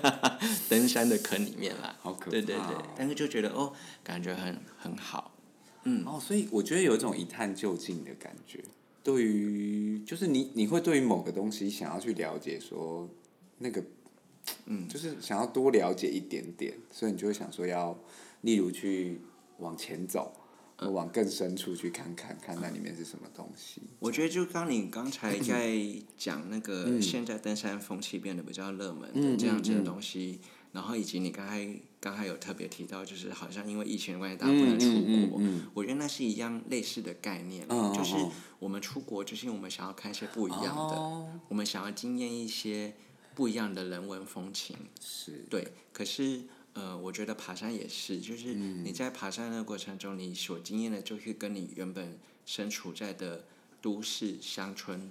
[0.70, 1.94] 登山的坑里面啦。
[2.00, 2.30] 好可怕、哦。
[2.30, 5.32] 对对对，但是就觉得哦，感觉很很好。
[6.06, 8.62] 哦，所以我觉得有一种一探究竟的感觉。
[9.02, 13.08] 对于，就是你你会对于某个东西想要去了解，说
[13.58, 13.80] 那个，
[14.64, 17.96] 嗯，就是想要多了解一点点，所以你就会想说要，
[18.40, 19.20] 例如去
[19.58, 20.32] 往前走，
[20.76, 23.80] 或往更深处去看看，看那里面是什么东西。
[24.00, 25.78] 我觉得就刚你刚才 在
[26.18, 30.40] 讲那个嗯现在登山风气变得比较热门的嗯这样子的嗯嗯东西，
[30.76, 31.66] 然后以及你刚才
[31.98, 34.86] 刚才有特别提到，就是好像因为疫情的关系，大家不能出
[35.30, 41.40] 国，嗯我觉得那是一样类似的概念，就是嗯我们出国就是因为我们想要看一些不一样的，哦。
[41.48, 42.94] 我们想要经验一些
[43.34, 46.42] 不一样的人文风情，是，对，可是
[46.74, 48.84] 呃，我觉得爬山也是，就是嗯。
[48.84, 53.46] 你在爬山的过程中，你所经验的就是跟你原本身处在的
[53.80, 55.10] 都市乡村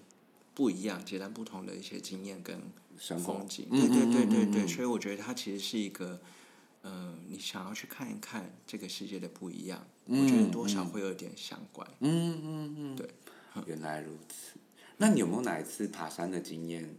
[0.53, 2.61] 不一样，截然不同的一些经验跟
[2.97, 3.67] 风景。
[3.71, 6.19] 嗯对对嗯对对对，所以我觉得它其实是一个。
[6.87, 11.89] 呃，你想要去看一看这个世界的不一样，我觉得多少会有点相关。
[11.99, 13.09] 嗯嗯嗯，对，
[13.65, 14.59] 原来如此。
[14.97, 16.95] 那你有没有哪一次爬山的经验，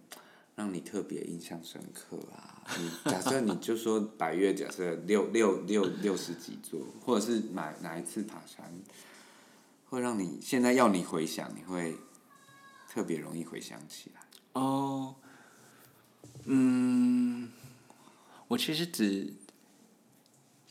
[0.57, 2.67] 让你特别印象深刻啊？
[2.77, 8.69] 你假设你就说百越，假设六六六六十几座，或者是哪哪一次爬山，
[9.89, 11.97] 会让你现在要你回想，你会
[12.89, 14.21] 特别容易回想起来。
[14.55, 15.15] 哦，
[16.47, 17.49] 嗯，
[18.49, 19.35] 我其实只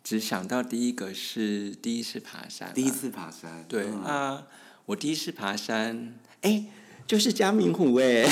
[0.04, 4.04] 只想到第一个是第一次爬山啊，第一次爬山，对嗯。
[4.04, 4.48] 啊，
[4.86, 6.66] 我第一次爬山，哎，
[7.06, 8.24] 就是嘉明湖哎，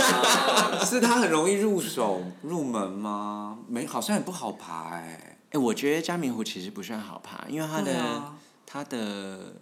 [0.84, 3.58] 是它很容易入手入门吗？
[3.68, 8.34] 没，好像也不好爬哎、哎，我觉得嘉明湖其实不算好爬，因为它的、啊。
[8.70, 9.54] 它的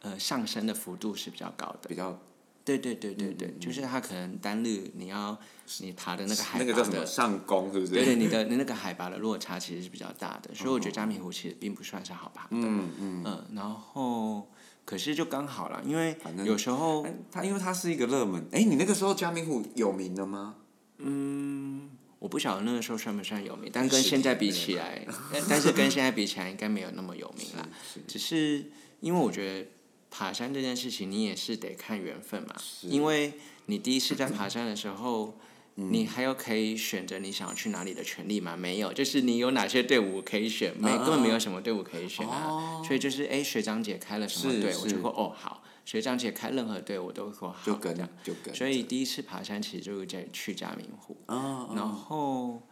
[0.00, 1.88] 呃上升的幅度是比较高的。
[1.88, 1.96] 比。
[1.96, 2.20] 较
[2.64, 5.38] 对对对对对，就是它可能单日你要
[5.80, 7.92] 你爬的那个海拔那个叫什么的，上攻，是不是？
[7.92, 12.48] 对对，你的你那个海拔的落差其实是比较大的，所以我觉得加明湖其实并不算是好爬的。
[12.52, 13.22] 嗯嗯。
[13.24, 14.50] 嗯，然后
[14.84, 20.56] 可是就刚好了，因为有时候哎它因为它是一个热门，哎，你那个时候加明湖有名的吗？
[20.98, 27.68] 嗯，我不晓得那个时候算不算有名，但跟现在比起来，但但是跟现在比起来应该没有那么有名啦。
[28.08, 29.68] 只是因为我觉得
[30.16, 32.54] 爬山这件事情，你也是得看缘分嘛。
[32.82, 33.32] 因为
[33.66, 35.36] 你第一次在爬山的时候，
[35.74, 38.56] 嗯你还有可以选择你想要去哪里的权利吗？
[38.56, 42.80] 没有，就是你有哪些队伍可以选，没根本没有什么队伍可以选啊。
[42.84, 48.08] 所以就是哎，学长姐开了什么是队，我就是说哦好，学长姐开任何队我都会说好就跟这样。
[48.22, 48.54] 就跟。
[48.54, 51.16] 所以第一次爬山其实就是在去嘉明湖。
[51.26, 52.62] 啊，然后，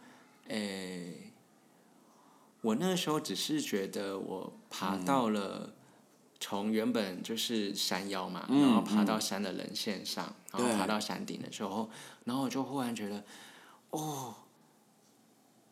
[0.47, 1.33] 诶、
[2.61, 5.73] 我那时候只是觉得我爬到了
[6.45, 11.89] 从原本就是山腰嘛，嗯然后爬到山的人线上，然后爬到山顶的时候，
[12.25, 13.23] 然后我就忽然觉得，
[13.91, 14.35] 哦，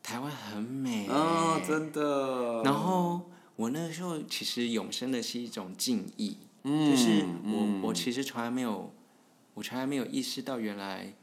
[0.01, 2.63] 台湾很美、啊，真的。
[2.63, 8.93] 然后我那时候其实永生的是一种敬意，就是我我其实从来没有，
[9.53, 11.13] 我从来没有意识到原来，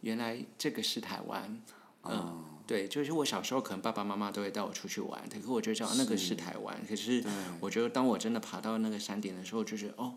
[0.00, 1.60] 原来这个是台湾，
[2.04, 7.20] 嗯，对，就是我小时候可能爸爸妈妈都会带我出去玩，可是我就知道那个是台湾，可是
[7.58, 10.14] 我觉得当我真的爬到那个山顶的时候，就是哦，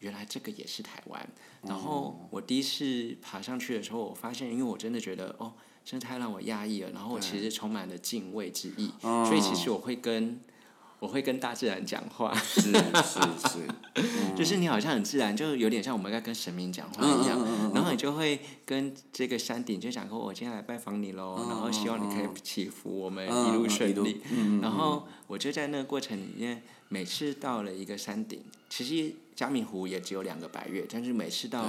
[0.00, 1.28] 原来这个也是台湾。
[1.62, 5.52] 然后我第一次爬上去的时候，我发现，因为我真的觉得哦，
[5.84, 10.40] 真的太让我压抑了，然后我其实充满了敬畏之意，所以其实我会跟。
[10.98, 17.38] 我会跟大自然讲话，是是是， 就是你好像很自然，就有点像我们在跟神明讲话一样，
[17.74, 24.22] 然后你就会跟这个山顶就讲说，我今天来拜访你喽，然后希望你可以祈福我们一路顺利。
[24.62, 31.66] 然后我就在那个过程里面，每次到了一个山顶，其实嘉明湖也只有两个白月，但是每次到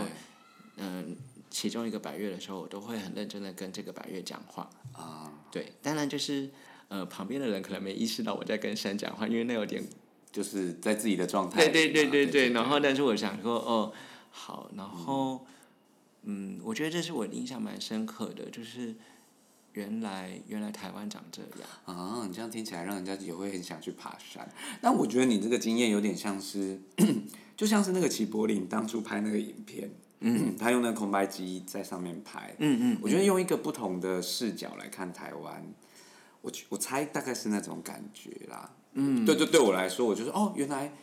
[0.78, 1.16] 嗯
[1.50, 4.70] 其中一个百月的时候，我都会很认真的跟这个百月讲话。
[4.94, 5.34] 啊。
[5.52, 6.50] 对，当然就是。
[6.90, 9.84] 呃，旁边的人可能没意识到我在跟山讲话，因为那有点
[10.32, 11.68] 就是在自己的状态。
[11.68, 12.50] 对对对对对。
[12.52, 13.92] 然后，但是我想说，哦，
[14.30, 15.46] 好，然后，
[16.24, 18.96] 嗯，我觉得这是我印象蛮深刻的，就是
[19.74, 21.52] 原来原来台湾长这样。
[21.86, 24.48] 啊，你这样听起来，让人家也会很想去爬山。
[24.82, 26.80] 但我觉得你这个经验有点像是，
[27.58, 29.90] 就像是那个齐柏林当初拍那个影片，
[30.22, 35.66] 嗯， 他用那个空白机在上面拍，嗯嗯，我觉得用一个不同的视角来看台湾。
[36.48, 40.94] 我我猜大概是那种感觉啦，嗯，对对，对我来说，我就是哦，原来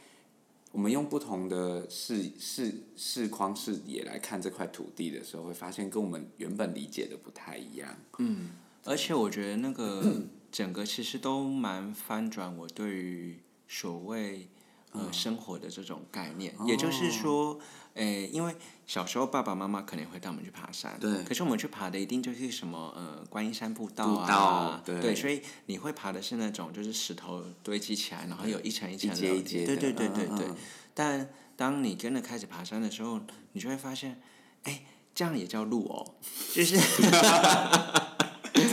[0.73, 7.95] 我们用不同的视视视框视野来看这块土地的时候，会发现跟我们原本理解的不太一样。
[8.19, 8.53] 嗯，
[8.85, 14.49] 而且我觉得那个 整个其实都蛮翻转我对于所谓
[14.95, 17.61] 呃生活的这种概念，也就是说。
[17.95, 18.53] 诶，因为
[18.89, 21.23] 小时候爸爸妈妈可能会带我们去爬山，对。
[21.23, 25.15] 可是我们去爬的一定就是什么呃观音山步道啊，对。
[25.15, 30.49] 所以你会爬的是那种就是石头堆积起来，然后有一层一层的，对对对对对。
[30.93, 33.21] 但当你真的开始爬山的时候，
[33.53, 34.21] 你就会发现，
[34.65, 34.83] 哎，
[35.15, 36.17] 这样也叫路哦，
[36.53, 36.77] 就是。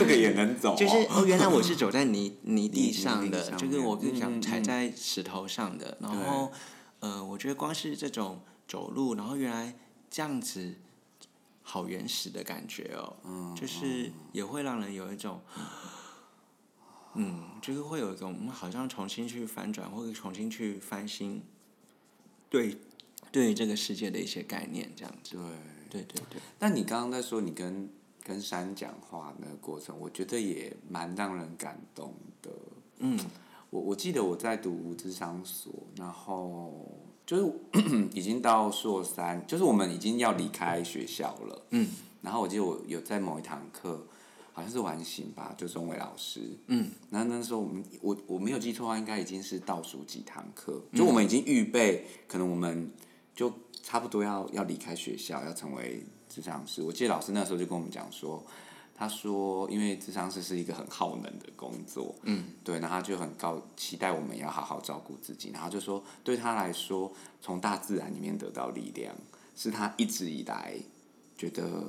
[0.02, 0.76] 这个也能走。
[0.76, 6.52] 就是哦，原来我是走在泥 泥地上的，就是我跟你讲踩在石头上的，然后
[7.00, 8.40] 呃，我觉得光是这种。
[8.68, 9.76] 走路，然后原来
[10.08, 10.76] 这样子，
[11.62, 15.42] 好原始的感觉哦，嗯就是也会让人有一种，
[17.12, 21.42] 嗯，就是会有一种好像重新去翻转或者重新去翻新，
[22.48, 22.78] 对，
[23.30, 25.36] 对于这个世界的一些概念这样子。
[25.90, 26.40] 对，对对对。
[26.58, 27.90] 那你刚刚在说你跟
[28.24, 32.50] 跟山讲话那个过程，我觉得也蛮让人感动的。
[32.98, 33.18] 嗯，
[33.70, 36.72] 我我记得我在读智商所，然后。
[37.24, 37.52] 就是
[38.12, 41.62] 已经到硕三，就是我们已经要离开学校了。
[41.70, 41.88] 嗯。
[42.20, 44.04] 然后我记得我有在某一堂课，
[44.52, 46.40] 好像是完形吧，就钟伟老师。
[46.66, 46.90] 嗯。
[47.10, 52.90] 然后那时候我们，我我没有记错的话，应该已经是倒数几堂课，就我们已经预备，可能我们
[53.34, 56.82] 就差不多要要离开学校，要成为智商师。
[56.82, 58.44] 我记得老师那时候就跟我们讲说。
[58.94, 69.12] 他说：“因为智商师是一个很耗能的工作，嗯，对，然后他就很高期待我们要好好照顾自己，然后就说对他来说，从大自然里面得到力量
[69.56, 70.76] 是他一直以来
[71.36, 71.84] 觉得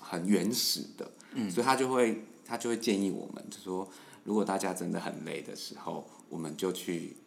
[0.00, 3.86] 很原始的，嗯，所以他就会他就会建议我们，就说
[4.24, 7.18] 如果大家真的很累的时候，我们就去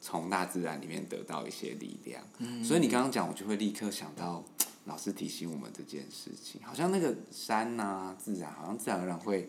[0.00, 2.22] 从大自然里面得到一些力量。
[2.38, 4.44] 嗯，所以你刚刚讲，我就会立刻想到。”
[4.86, 9.48] 老师提醒我们这件事情，好像那个山呐，自然好像自然而然会，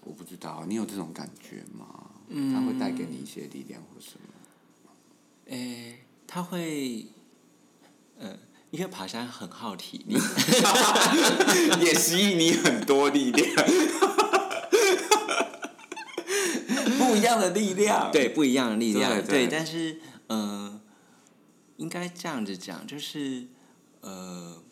[0.00, 2.10] 我不知道，你有这种感觉吗？
[2.28, 4.90] 嗯，它会带给你一些力量或什么？
[5.54, 7.06] 诶，它会，
[8.18, 8.36] 呃，
[8.70, 10.14] 因为爬山很耗体力，
[11.84, 13.66] 也吸引你很多力量，
[17.20, 20.80] 不一样的力量，对，不一样的力量，对，但是，呃，
[21.76, 23.46] 应该这样子讲，就是。
[24.02, 24.62] 呃，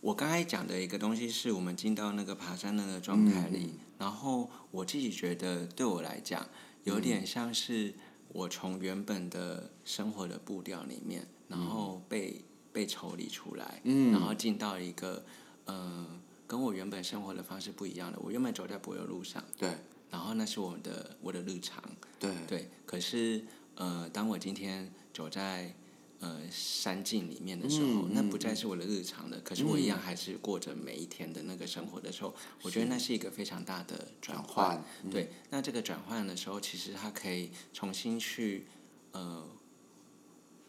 [0.00, 6.46] 我刚才讲的一个东西是我们进到那个爬山那个状态里，然后我自己觉得对我来讲，
[6.84, 7.92] 有点像是
[8.28, 15.24] 我从原本的生活的步调里面，然后被被抽离出来，嗯然后进到一个
[15.64, 16.06] 呃
[16.46, 18.18] 跟我原本生活的方式不一样的。
[18.20, 19.70] 我原本走在柏油路上，对，
[20.10, 21.82] 然后那是我的我的日常，
[22.18, 22.68] 对对。
[22.84, 23.44] 可是
[23.76, 25.74] 呃，当我今天走在
[26.18, 29.40] 呃，山径里面的时候，那不再是我的日常了。
[29.42, 34.84] 可是我一样还是过着每一天的那个生活的时候，我觉得那是一个非常大的转换。
[35.10, 38.66] 对，那这个转换的时候，其实它可以重新去
[39.12, 39.48] 呃，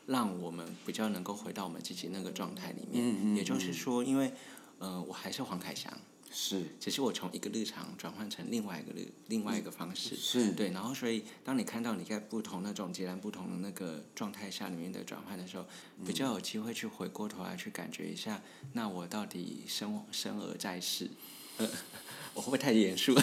[0.05, 3.35] 让我们比较能够回到我们自己那个状态里面。
[3.35, 4.31] 也就是说，因为
[4.79, 5.91] 呃，我还是黄凯翔，
[6.33, 10.15] 是只是我从一个日常转换成另外一个日另外一个方式。
[10.15, 15.65] 是，对，然后所以当你看到你在不同那种截然不同的那个状态下里面的转换的时候，
[16.05, 18.41] 比较有机会去回过头来去感觉一下，
[18.73, 21.09] 那我到底生生而在世，
[21.57, 21.67] 呃，
[22.33, 23.13] 我会不会太严肃？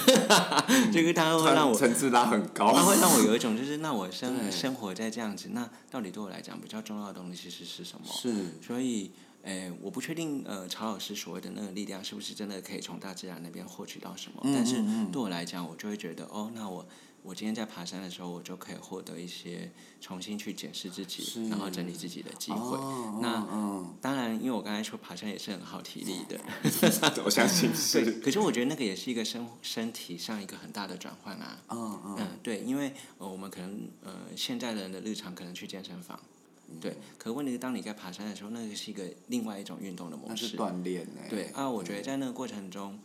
[0.92, 8.06] 这 个它会让我层次拉很高，它会让我有一种就是，那我生生活在这样子，那到底对我来讲比较重要的东西是是什么？
[8.12, 9.10] 是所以，
[9.48, 14.42] 诶，我不确定，呃，曹老师所谓的那个力量是不是真的可以从大自然那边获取到什么？
[14.44, 14.76] 嗯但是
[15.10, 16.86] 对我来讲，我就会觉得，哦，那我
[17.22, 19.72] 我今天在爬山的时候，我就可以获得一些
[20.02, 22.76] 重新去检视自己，然后整理自己的机会。
[22.76, 28.04] 哦那嗯当然，因为我刚才说爬山也是很耗体力的， 嗯，我相信对。
[28.04, 31.58] 是，可是我觉得那个也是一个身身体上一个很大的转换啊。
[31.70, 36.37] 嗯嗯嗯，对，因为呃，我们可能呃，现在人的日常可能去健身房，嗯
[36.80, 36.96] 对。
[37.16, 40.44] 可问题是，当你在爬山的时候，那个是一个另外一种运动的模式。
[40.44, 42.98] 那是锻炼呢，对啊，我觉得在那个过程中，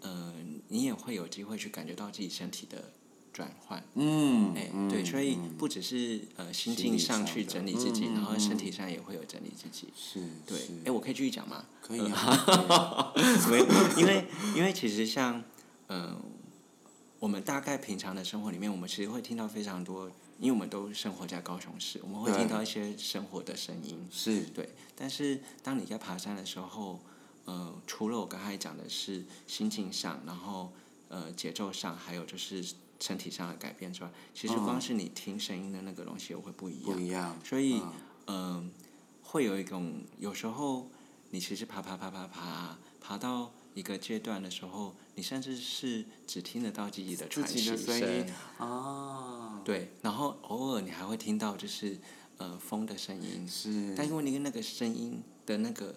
[0.00, 0.34] 呃，
[0.68, 2.92] 你也会有机会去感觉到自己身体的
[3.32, 3.82] 转换。
[3.94, 9.88] 嗯，哎、嗯对，所以嗯不只是呃心境上去整理自己，嗯然后嗯身体上也会有整理自己。
[9.96, 11.64] 是，对是，哎，我可以继续讲吗？
[11.80, 13.12] 可以啊，
[13.50, 13.66] 没有，
[13.98, 14.24] 因为
[14.56, 15.42] 因为其实像
[15.88, 16.16] 嗯、呃
[17.20, 20.10] 我们大概平常的生活里面，我们其实会听到非常多，
[20.44, 24.06] 因为我们都生活在高雄市，我们会听到一些生活的声音。
[24.12, 27.00] 是，对，但是当你在爬山的时候，
[27.46, 30.70] 呃，除了我刚才讲的是心境上，然后
[31.08, 32.62] 呃节奏上，还有就是
[33.00, 37.00] 身体上的改变之外，其实嗯光是你听声音的那个东西也会不一样不。
[37.00, 37.92] 一样，所以嗯
[38.26, 38.70] 嗯、
[39.22, 40.90] 会有一种有时候
[41.30, 48.26] 你其实爬爬爬爬爬爬到一个阶段的时候，你甚至是只听得到自己的喘息声
[49.64, 51.96] 对，然后偶尔你还会听到就是
[52.38, 55.94] 呃风的声音，是，但因为那个那个声音的那个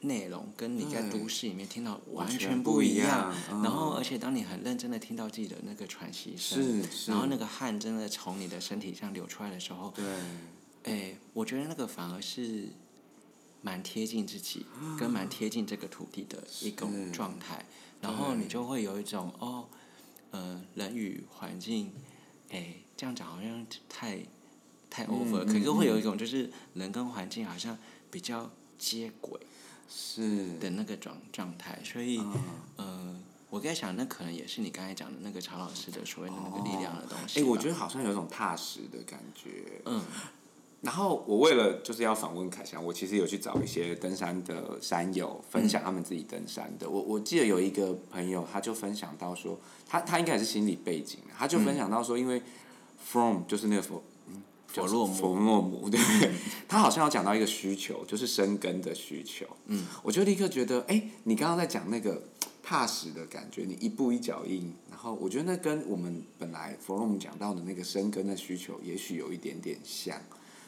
[0.00, 3.62] 内容跟你在都市里面听到完全全不一一样，样。
[3.62, 10.04] 然后嗯而且当你很认真的听到自己的那个喘息声，然后那个汗真的从你的身体上流出来的时候，对，
[10.84, 12.70] 哎，我觉得那个反而是
[13.60, 14.66] 蛮贴近自己，
[14.98, 17.64] 跟蛮贴近这个土地的一种是状态，
[18.02, 19.66] 然后你就会有一种哦，
[20.32, 21.90] 呃，人与环境，
[22.50, 24.18] 哎，这样讲好像太
[24.90, 27.78] 太 over，、嗯可是会有嗯一种就是人跟环境好像
[28.10, 29.40] 比较接轨
[29.88, 30.58] 是。
[30.58, 32.34] 的那个状状态，所以、嗯
[32.76, 37.48] 呃，我在想，那可能也是你刚才讲的那个曹老师的所谓的那个力量的东西哎，吧。
[37.48, 39.80] 我觉得好像有一种踏实的感觉。
[39.86, 40.02] 嗯
[40.82, 46.90] 然后我为了就是要访问凯翔，我其实有去找一些登山的山友分享他们自己登山的。
[46.90, 49.58] 我我记得有一个朋友，他就分享到说，
[49.88, 52.42] 他他应该也是心理背景，他就分享到说，因为
[53.02, 54.02] from 就是那个佛。
[54.28, 56.00] 嗯佛洛姆佛洛姆，对，
[56.66, 59.44] 他好像有讲到一个需求，就是生根的需求。
[59.66, 62.22] 嗯，我就立刻觉得，哎，你刚刚在讲那个
[62.62, 70.18] 踏实的感觉，你一步一脚印，然后我觉得那跟我们本来佛洛姆讲到的那个生根的需求，也许有一点点像，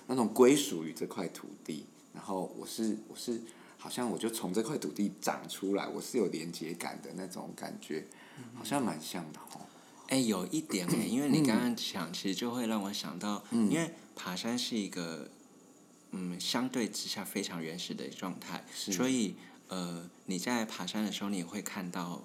[0.06, 3.40] 那种归属于这块土地，然后我是我是
[3.78, 8.06] 好像我就从这块土地长出来，我是有连接感的那种感觉，
[8.54, 9.60] 好像蛮像的哦。
[10.08, 15.30] 哎，有一点哎，因为你刚刚讲，其实就会让我想到，嗯因为爬山是一个，
[16.10, 19.34] 嗯，相对之下非常原始的状态，所以
[19.68, 22.22] 呃，你在爬山的时候，你也会看到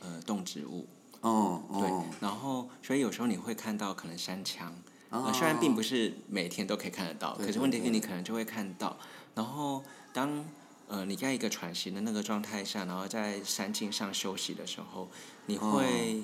[0.00, 0.88] 呃动植物，
[1.20, 4.74] 哦对哦，，然后所以有时候你会看到可能山枪，
[5.12, 8.98] 哦呃，虽然并不是每天都可以看得到，对可是问题是你可能就会看到。
[9.34, 10.44] 然后当
[10.88, 15.10] 呃你在一个喘息的那个状态下，然后在山径上休息的时候，
[15.46, 16.22] 你哦会、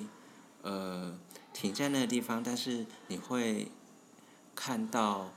[0.63, 1.17] 呃
[1.53, 3.71] 停在那个地方，但是你会
[4.55, 5.31] 看到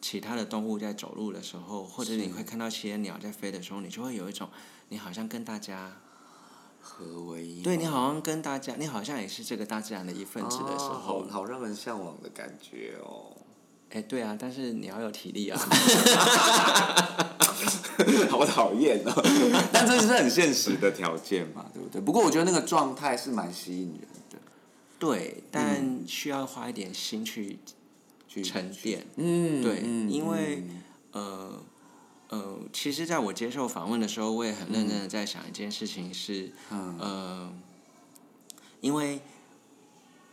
[0.00, 4.48] 其他的动物在走路的时候，或者你会看到其他鸟在飞的时候，你就会有一种
[4.88, 5.96] 你好像跟大家。
[6.88, 7.62] 合为一。
[7.62, 13.36] 对你好像跟大家，你好像也是这个大自然的一份子的时哦候，好好让人向往的感觉哦。
[13.90, 15.58] 哎，对啊，但是你要有体力啊。
[18.30, 19.12] 好讨厌哦！
[19.72, 22.00] 但这是很现实的条件嘛，对不对？
[22.00, 24.38] 不过我觉得那个状态是蛮吸引人的，
[24.98, 27.58] 对，但需要花一点心去
[28.28, 29.04] 去沉淀。
[29.16, 30.82] 嗯，对嗯因为嗯
[31.12, 31.62] 呃
[32.28, 37.52] 呃，其实在我接受访问的时候，我也很认真的在想一件事情是，嗯呃，
[38.80, 39.20] 因为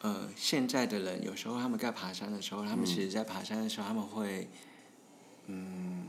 [0.01, 4.49] 呃现在的人有时候他们在爬山的时候，他们其实在爬山的时候，他们会，
[5.47, 6.03] 嗯，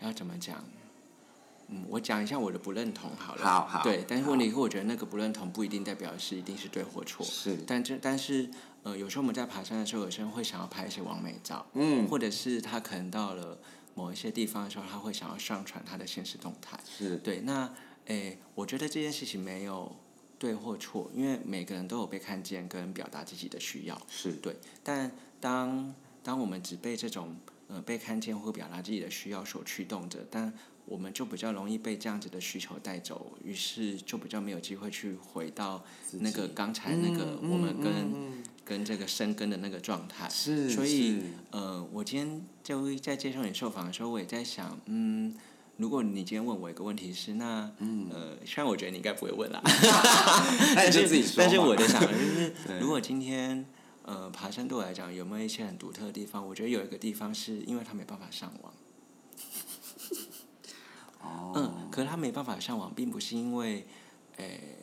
[0.00, 0.64] 要怎么讲？
[1.68, 3.42] 嗯，我讲一下我的不认同好了。
[3.42, 7.24] 好好对，但是问好题是，我觉得那个不认同不一定代表是一定是对或错。
[7.24, 8.50] 是，但这但是
[8.82, 13.56] 呃，有时候我们在爬山的时候，有些人会想要拍一些完美照，嗯，或者是他可能到了
[13.94, 16.78] 某一些地方的时候，他会想要上传他的现实动态。
[16.84, 17.72] 是，对，那
[18.06, 19.94] 诶，我觉得这件事情没有
[20.38, 24.00] 对或错，因为每个人都有被看见跟表达自己的需要。
[24.08, 27.36] 是对，但当当我们只被这种
[27.68, 30.52] 呃被看见或表达自己的需要所驱动着，但
[30.86, 35.82] 我们就比较容易被这样子的需求带走，于是就比较没有机会去回到
[36.20, 40.28] 那个刚才那个我们跟、跟这个生根的那个状态。
[40.28, 45.34] 是所以呃，我今天就在接受你受访的时候，我也在想，嗯。
[45.76, 49.60] 如果你今天问我一个问题是，那、呃，虽然我觉得你应该不会问啦
[50.76, 53.66] 那你就自己说但是我在想的就是， 如果今天
[54.04, 56.46] 呃爬山对我来讲有没有一些很独特的地方？
[56.46, 58.72] 我觉得有一个地方是因为它没办法上网。
[61.22, 63.84] 哦，嗯，可是它没办法上网，并不是因为，
[64.36, 64.78] 诶、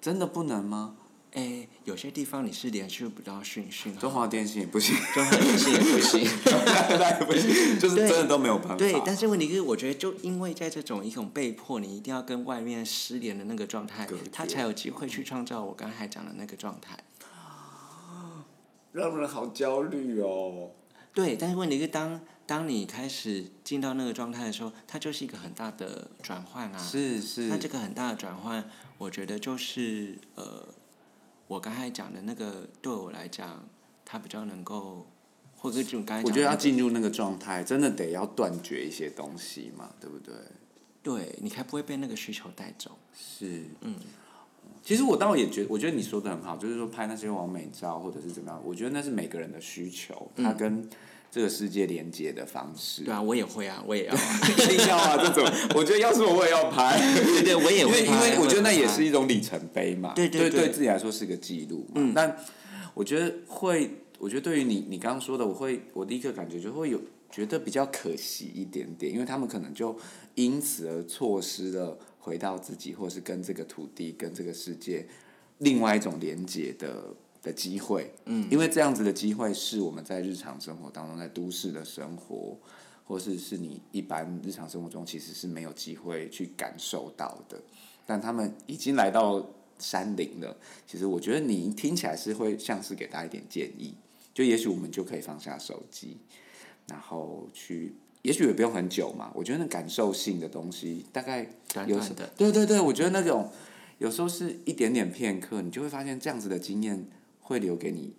[0.00, 0.96] 真的不能吗？
[1.32, 6.20] 诶、有些地方你是连续不到讯讯号，中华电信也不行，中华电信也不行。
[6.98, 8.76] 那也不行，就是真的都没有办法。
[8.76, 16.98] 对，但是问题是，我觉得就因为在这种一种被迫，你一定要跟外面失联的那个状态他才有机会去创造我刚才讲的那个状态。
[18.92, 20.70] 让人好焦虑哦。
[21.12, 26.78] 对，但是问题是当，当你开始进到那个状态的时候，它就是一个很大的转换啊。
[26.78, 27.42] 是是。
[27.48, 28.64] 那这个很大的转换，
[28.96, 30.66] 我觉得就是呃，
[31.48, 33.66] 我刚才讲的那个，对我来讲，
[34.04, 35.06] 它比较能够，
[35.56, 40.34] 或者这种刚才我觉得要进入那个状态，真的得要断绝一些东西嘛，对不对？
[41.02, 42.92] 对你才不会被那个需求带走。
[43.12, 43.64] 是。
[43.80, 43.96] 嗯。
[44.82, 50.88] 其实我倒也觉得，我觉得你说的很好，就是说拍那些完美照或者是怎么样，我觉得那是每个人的需求，他跟
[51.30, 53.02] 这个世界连接的方式。
[53.02, 54.20] 对啊，我也会啊，我也要、啊。
[54.48, 55.16] 一定要啊！
[55.16, 56.98] 这种，我觉得要是我，我也要拍。
[57.14, 58.88] 对对，我也会因为因为我觉得那也。
[58.88, 61.92] 是一种里程碑嘛，对对对对自己来说是个记录嘛。
[61.96, 62.36] 嗯但
[62.94, 67.00] 我觉得会，我觉得对于你你刚刚说的，我会我第一个感觉就会有
[67.30, 69.96] 觉得比较可惜一点点，因为他们可能就
[70.34, 75.06] 因此而错失了回到自己，或是跟这个土地、跟这个世界
[75.58, 78.12] 另外一种连接的的机会。
[78.26, 82.58] 嗯因为这样子的机会是我们在日常生活当中，在都市的生活，
[83.04, 87.60] 或是是你一般日常生活中其实是没有机会去感受到的。
[88.06, 89.46] 但他们已经来到
[89.78, 93.94] 山林了，其实我觉得你听起来是会像是给大家一点建议，
[94.34, 96.16] 就也许我们就可以放下手机，
[96.88, 99.30] 然后去，也许也不用很久嘛。
[99.34, 101.42] 我觉得那感受性的东西，大概
[101.86, 103.50] 有时短短的，对对对，我觉得那种
[103.98, 107.06] 有时候是一点点片刻，你就会发现这样子的经验
[107.48, 108.12] 会留给你，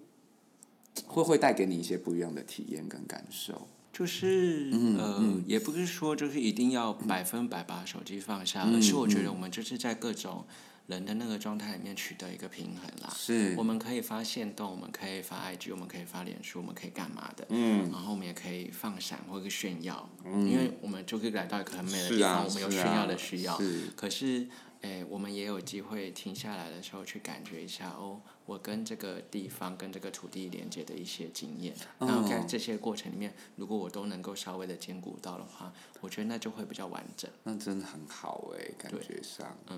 [1.05, 3.67] 会会带给你一些不一样的体验跟感受。
[3.93, 10.43] 就是、嗯呃，嗯也不是说就是一定要百分百把手机放下，嗯而是我觉嗯得我们就是在各种
[10.87, 13.13] 人的那个状态里面取得一个平衡啦。
[13.15, 17.45] 是我，们可以发现动，我们可以发 IG，我们可以发脸书，我们可以干嘛的？
[17.49, 23.55] 嗯，然后我们也可以放闪或者炫耀，因为我们就可以来到一个很美的地方，啊，我们有炫耀的需要。
[23.59, 24.47] 是可是，
[24.81, 31.71] 诶，我们也有机会停下来的时候去感觉一下哦，我跟这个地方、跟这个土地连接的一些经验。
[31.99, 35.71] 然后在哦这些过程里面，如果我都能够稍微的兼顾到的话，
[36.01, 37.29] 我觉得那就会比较完整。
[37.43, 39.77] 那真的很好哎、感对觉上，嗯，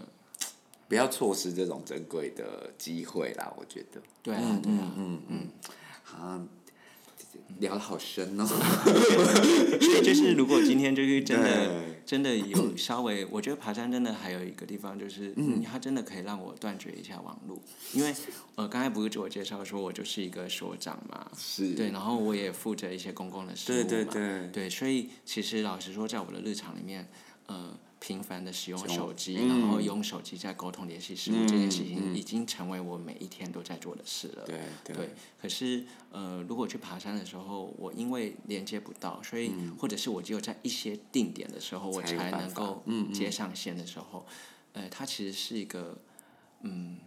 [0.87, 4.01] 不要错失这种珍贵的机会啦，我觉得。
[4.23, 4.93] 对啊，嗯对啊。
[4.95, 5.49] 嗯嗯，
[6.15, 6.47] 啊，
[7.59, 8.45] 聊的好深哦。
[9.81, 17.59] 所以就是，如果今天就是真的真的有稍微，我觉得爬山真的还有一个地方就是，嗯，它真的可以让我断绝一下网络，
[17.93, 18.13] 因为
[18.55, 21.69] 呃，刚才不是自我介绍说我就是一个所长嘛，是。
[21.73, 24.47] 对，然后我也负责一些公共的事务对嘛，对对。
[24.51, 27.07] 对，所以其实老实说，在我的日常里面，
[27.47, 34.43] 呃，频繁的使用手机，嗯然后用手机在沟通联系事物、嗯这件事情，嗯已经成为我每一天都在做的事了。
[34.43, 42.83] 对对对，可是呃，如果去爬山的时候，我因为连接不到，所以、或者是我只有在一些定点的时候，我嗯才能够
[43.13, 44.25] 接上线的时候，
[44.73, 45.95] 呃，它其实是一个
[46.61, 46.97] 嗯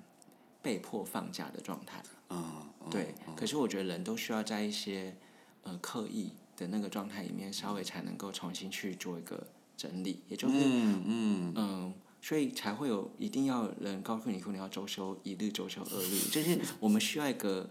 [0.62, 2.00] 被迫放假的状态。
[2.30, 2.44] 嗯。
[2.86, 5.16] 嗯对，可是我觉得人都需要在一些
[5.62, 9.46] 呃刻意的那个状态里面，稍微才能够重新去做一个
[9.76, 11.52] 整理，也就是嗯嗯。
[11.56, 17.68] 嗯，所以才会有一定要人告诉你说你要周休一日、周休二日， 就是我们需要一个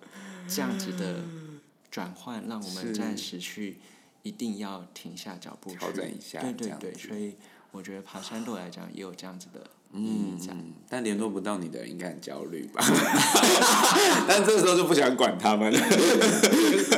[0.47, 1.23] 这样子的
[1.89, 3.79] 转换，让我们暂时去
[4.21, 7.35] 一定要停下脚步去调整一下对对对，所以
[7.71, 10.35] 我觉得爬山对我来讲也有这样子的嗯，
[10.89, 12.83] 但联络不到你的人应该很焦虑吧？
[14.27, 15.79] 但这个时候就不想管他们了。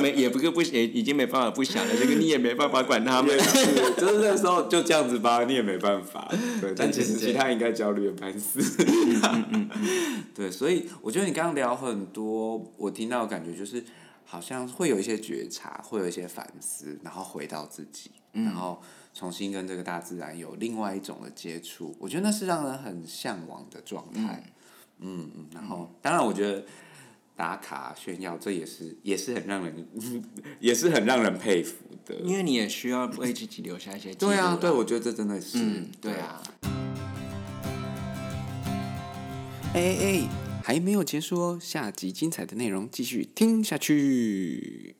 [0.02, 3.38] 没也不是不也已经没办法不想了，这个你也没办法管他们。
[3.98, 6.30] 就是那时候就这样子吧，你也没办法。
[6.62, 8.62] 对，但其实其他应该焦虑的半死。
[10.34, 13.84] 对，所以我觉得你刚刚聊很多，我听到的感觉就是，
[14.24, 18.82] 好像会有一些觉察，会有一些反思，然后回到自己，然后
[19.16, 21.96] 重新跟这个大自然有另外一种的接触。
[21.98, 24.44] 我觉得那是让人很向往的状态。
[25.00, 26.64] 嗯嗯，然后当然，我觉得
[27.36, 29.88] 打卡炫耀，这也是也是很让人
[30.60, 32.16] 也是很让人佩服的。
[32.16, 36.44] 因为你也需要为自己留下一些记录对啊，啦对，我觉得这真的是，嗯，对啊。
[39.74, 40.30] 哎哎哎，
[40.64, 44.96] 还没有结束哦，下集精彩的内容继续听下去。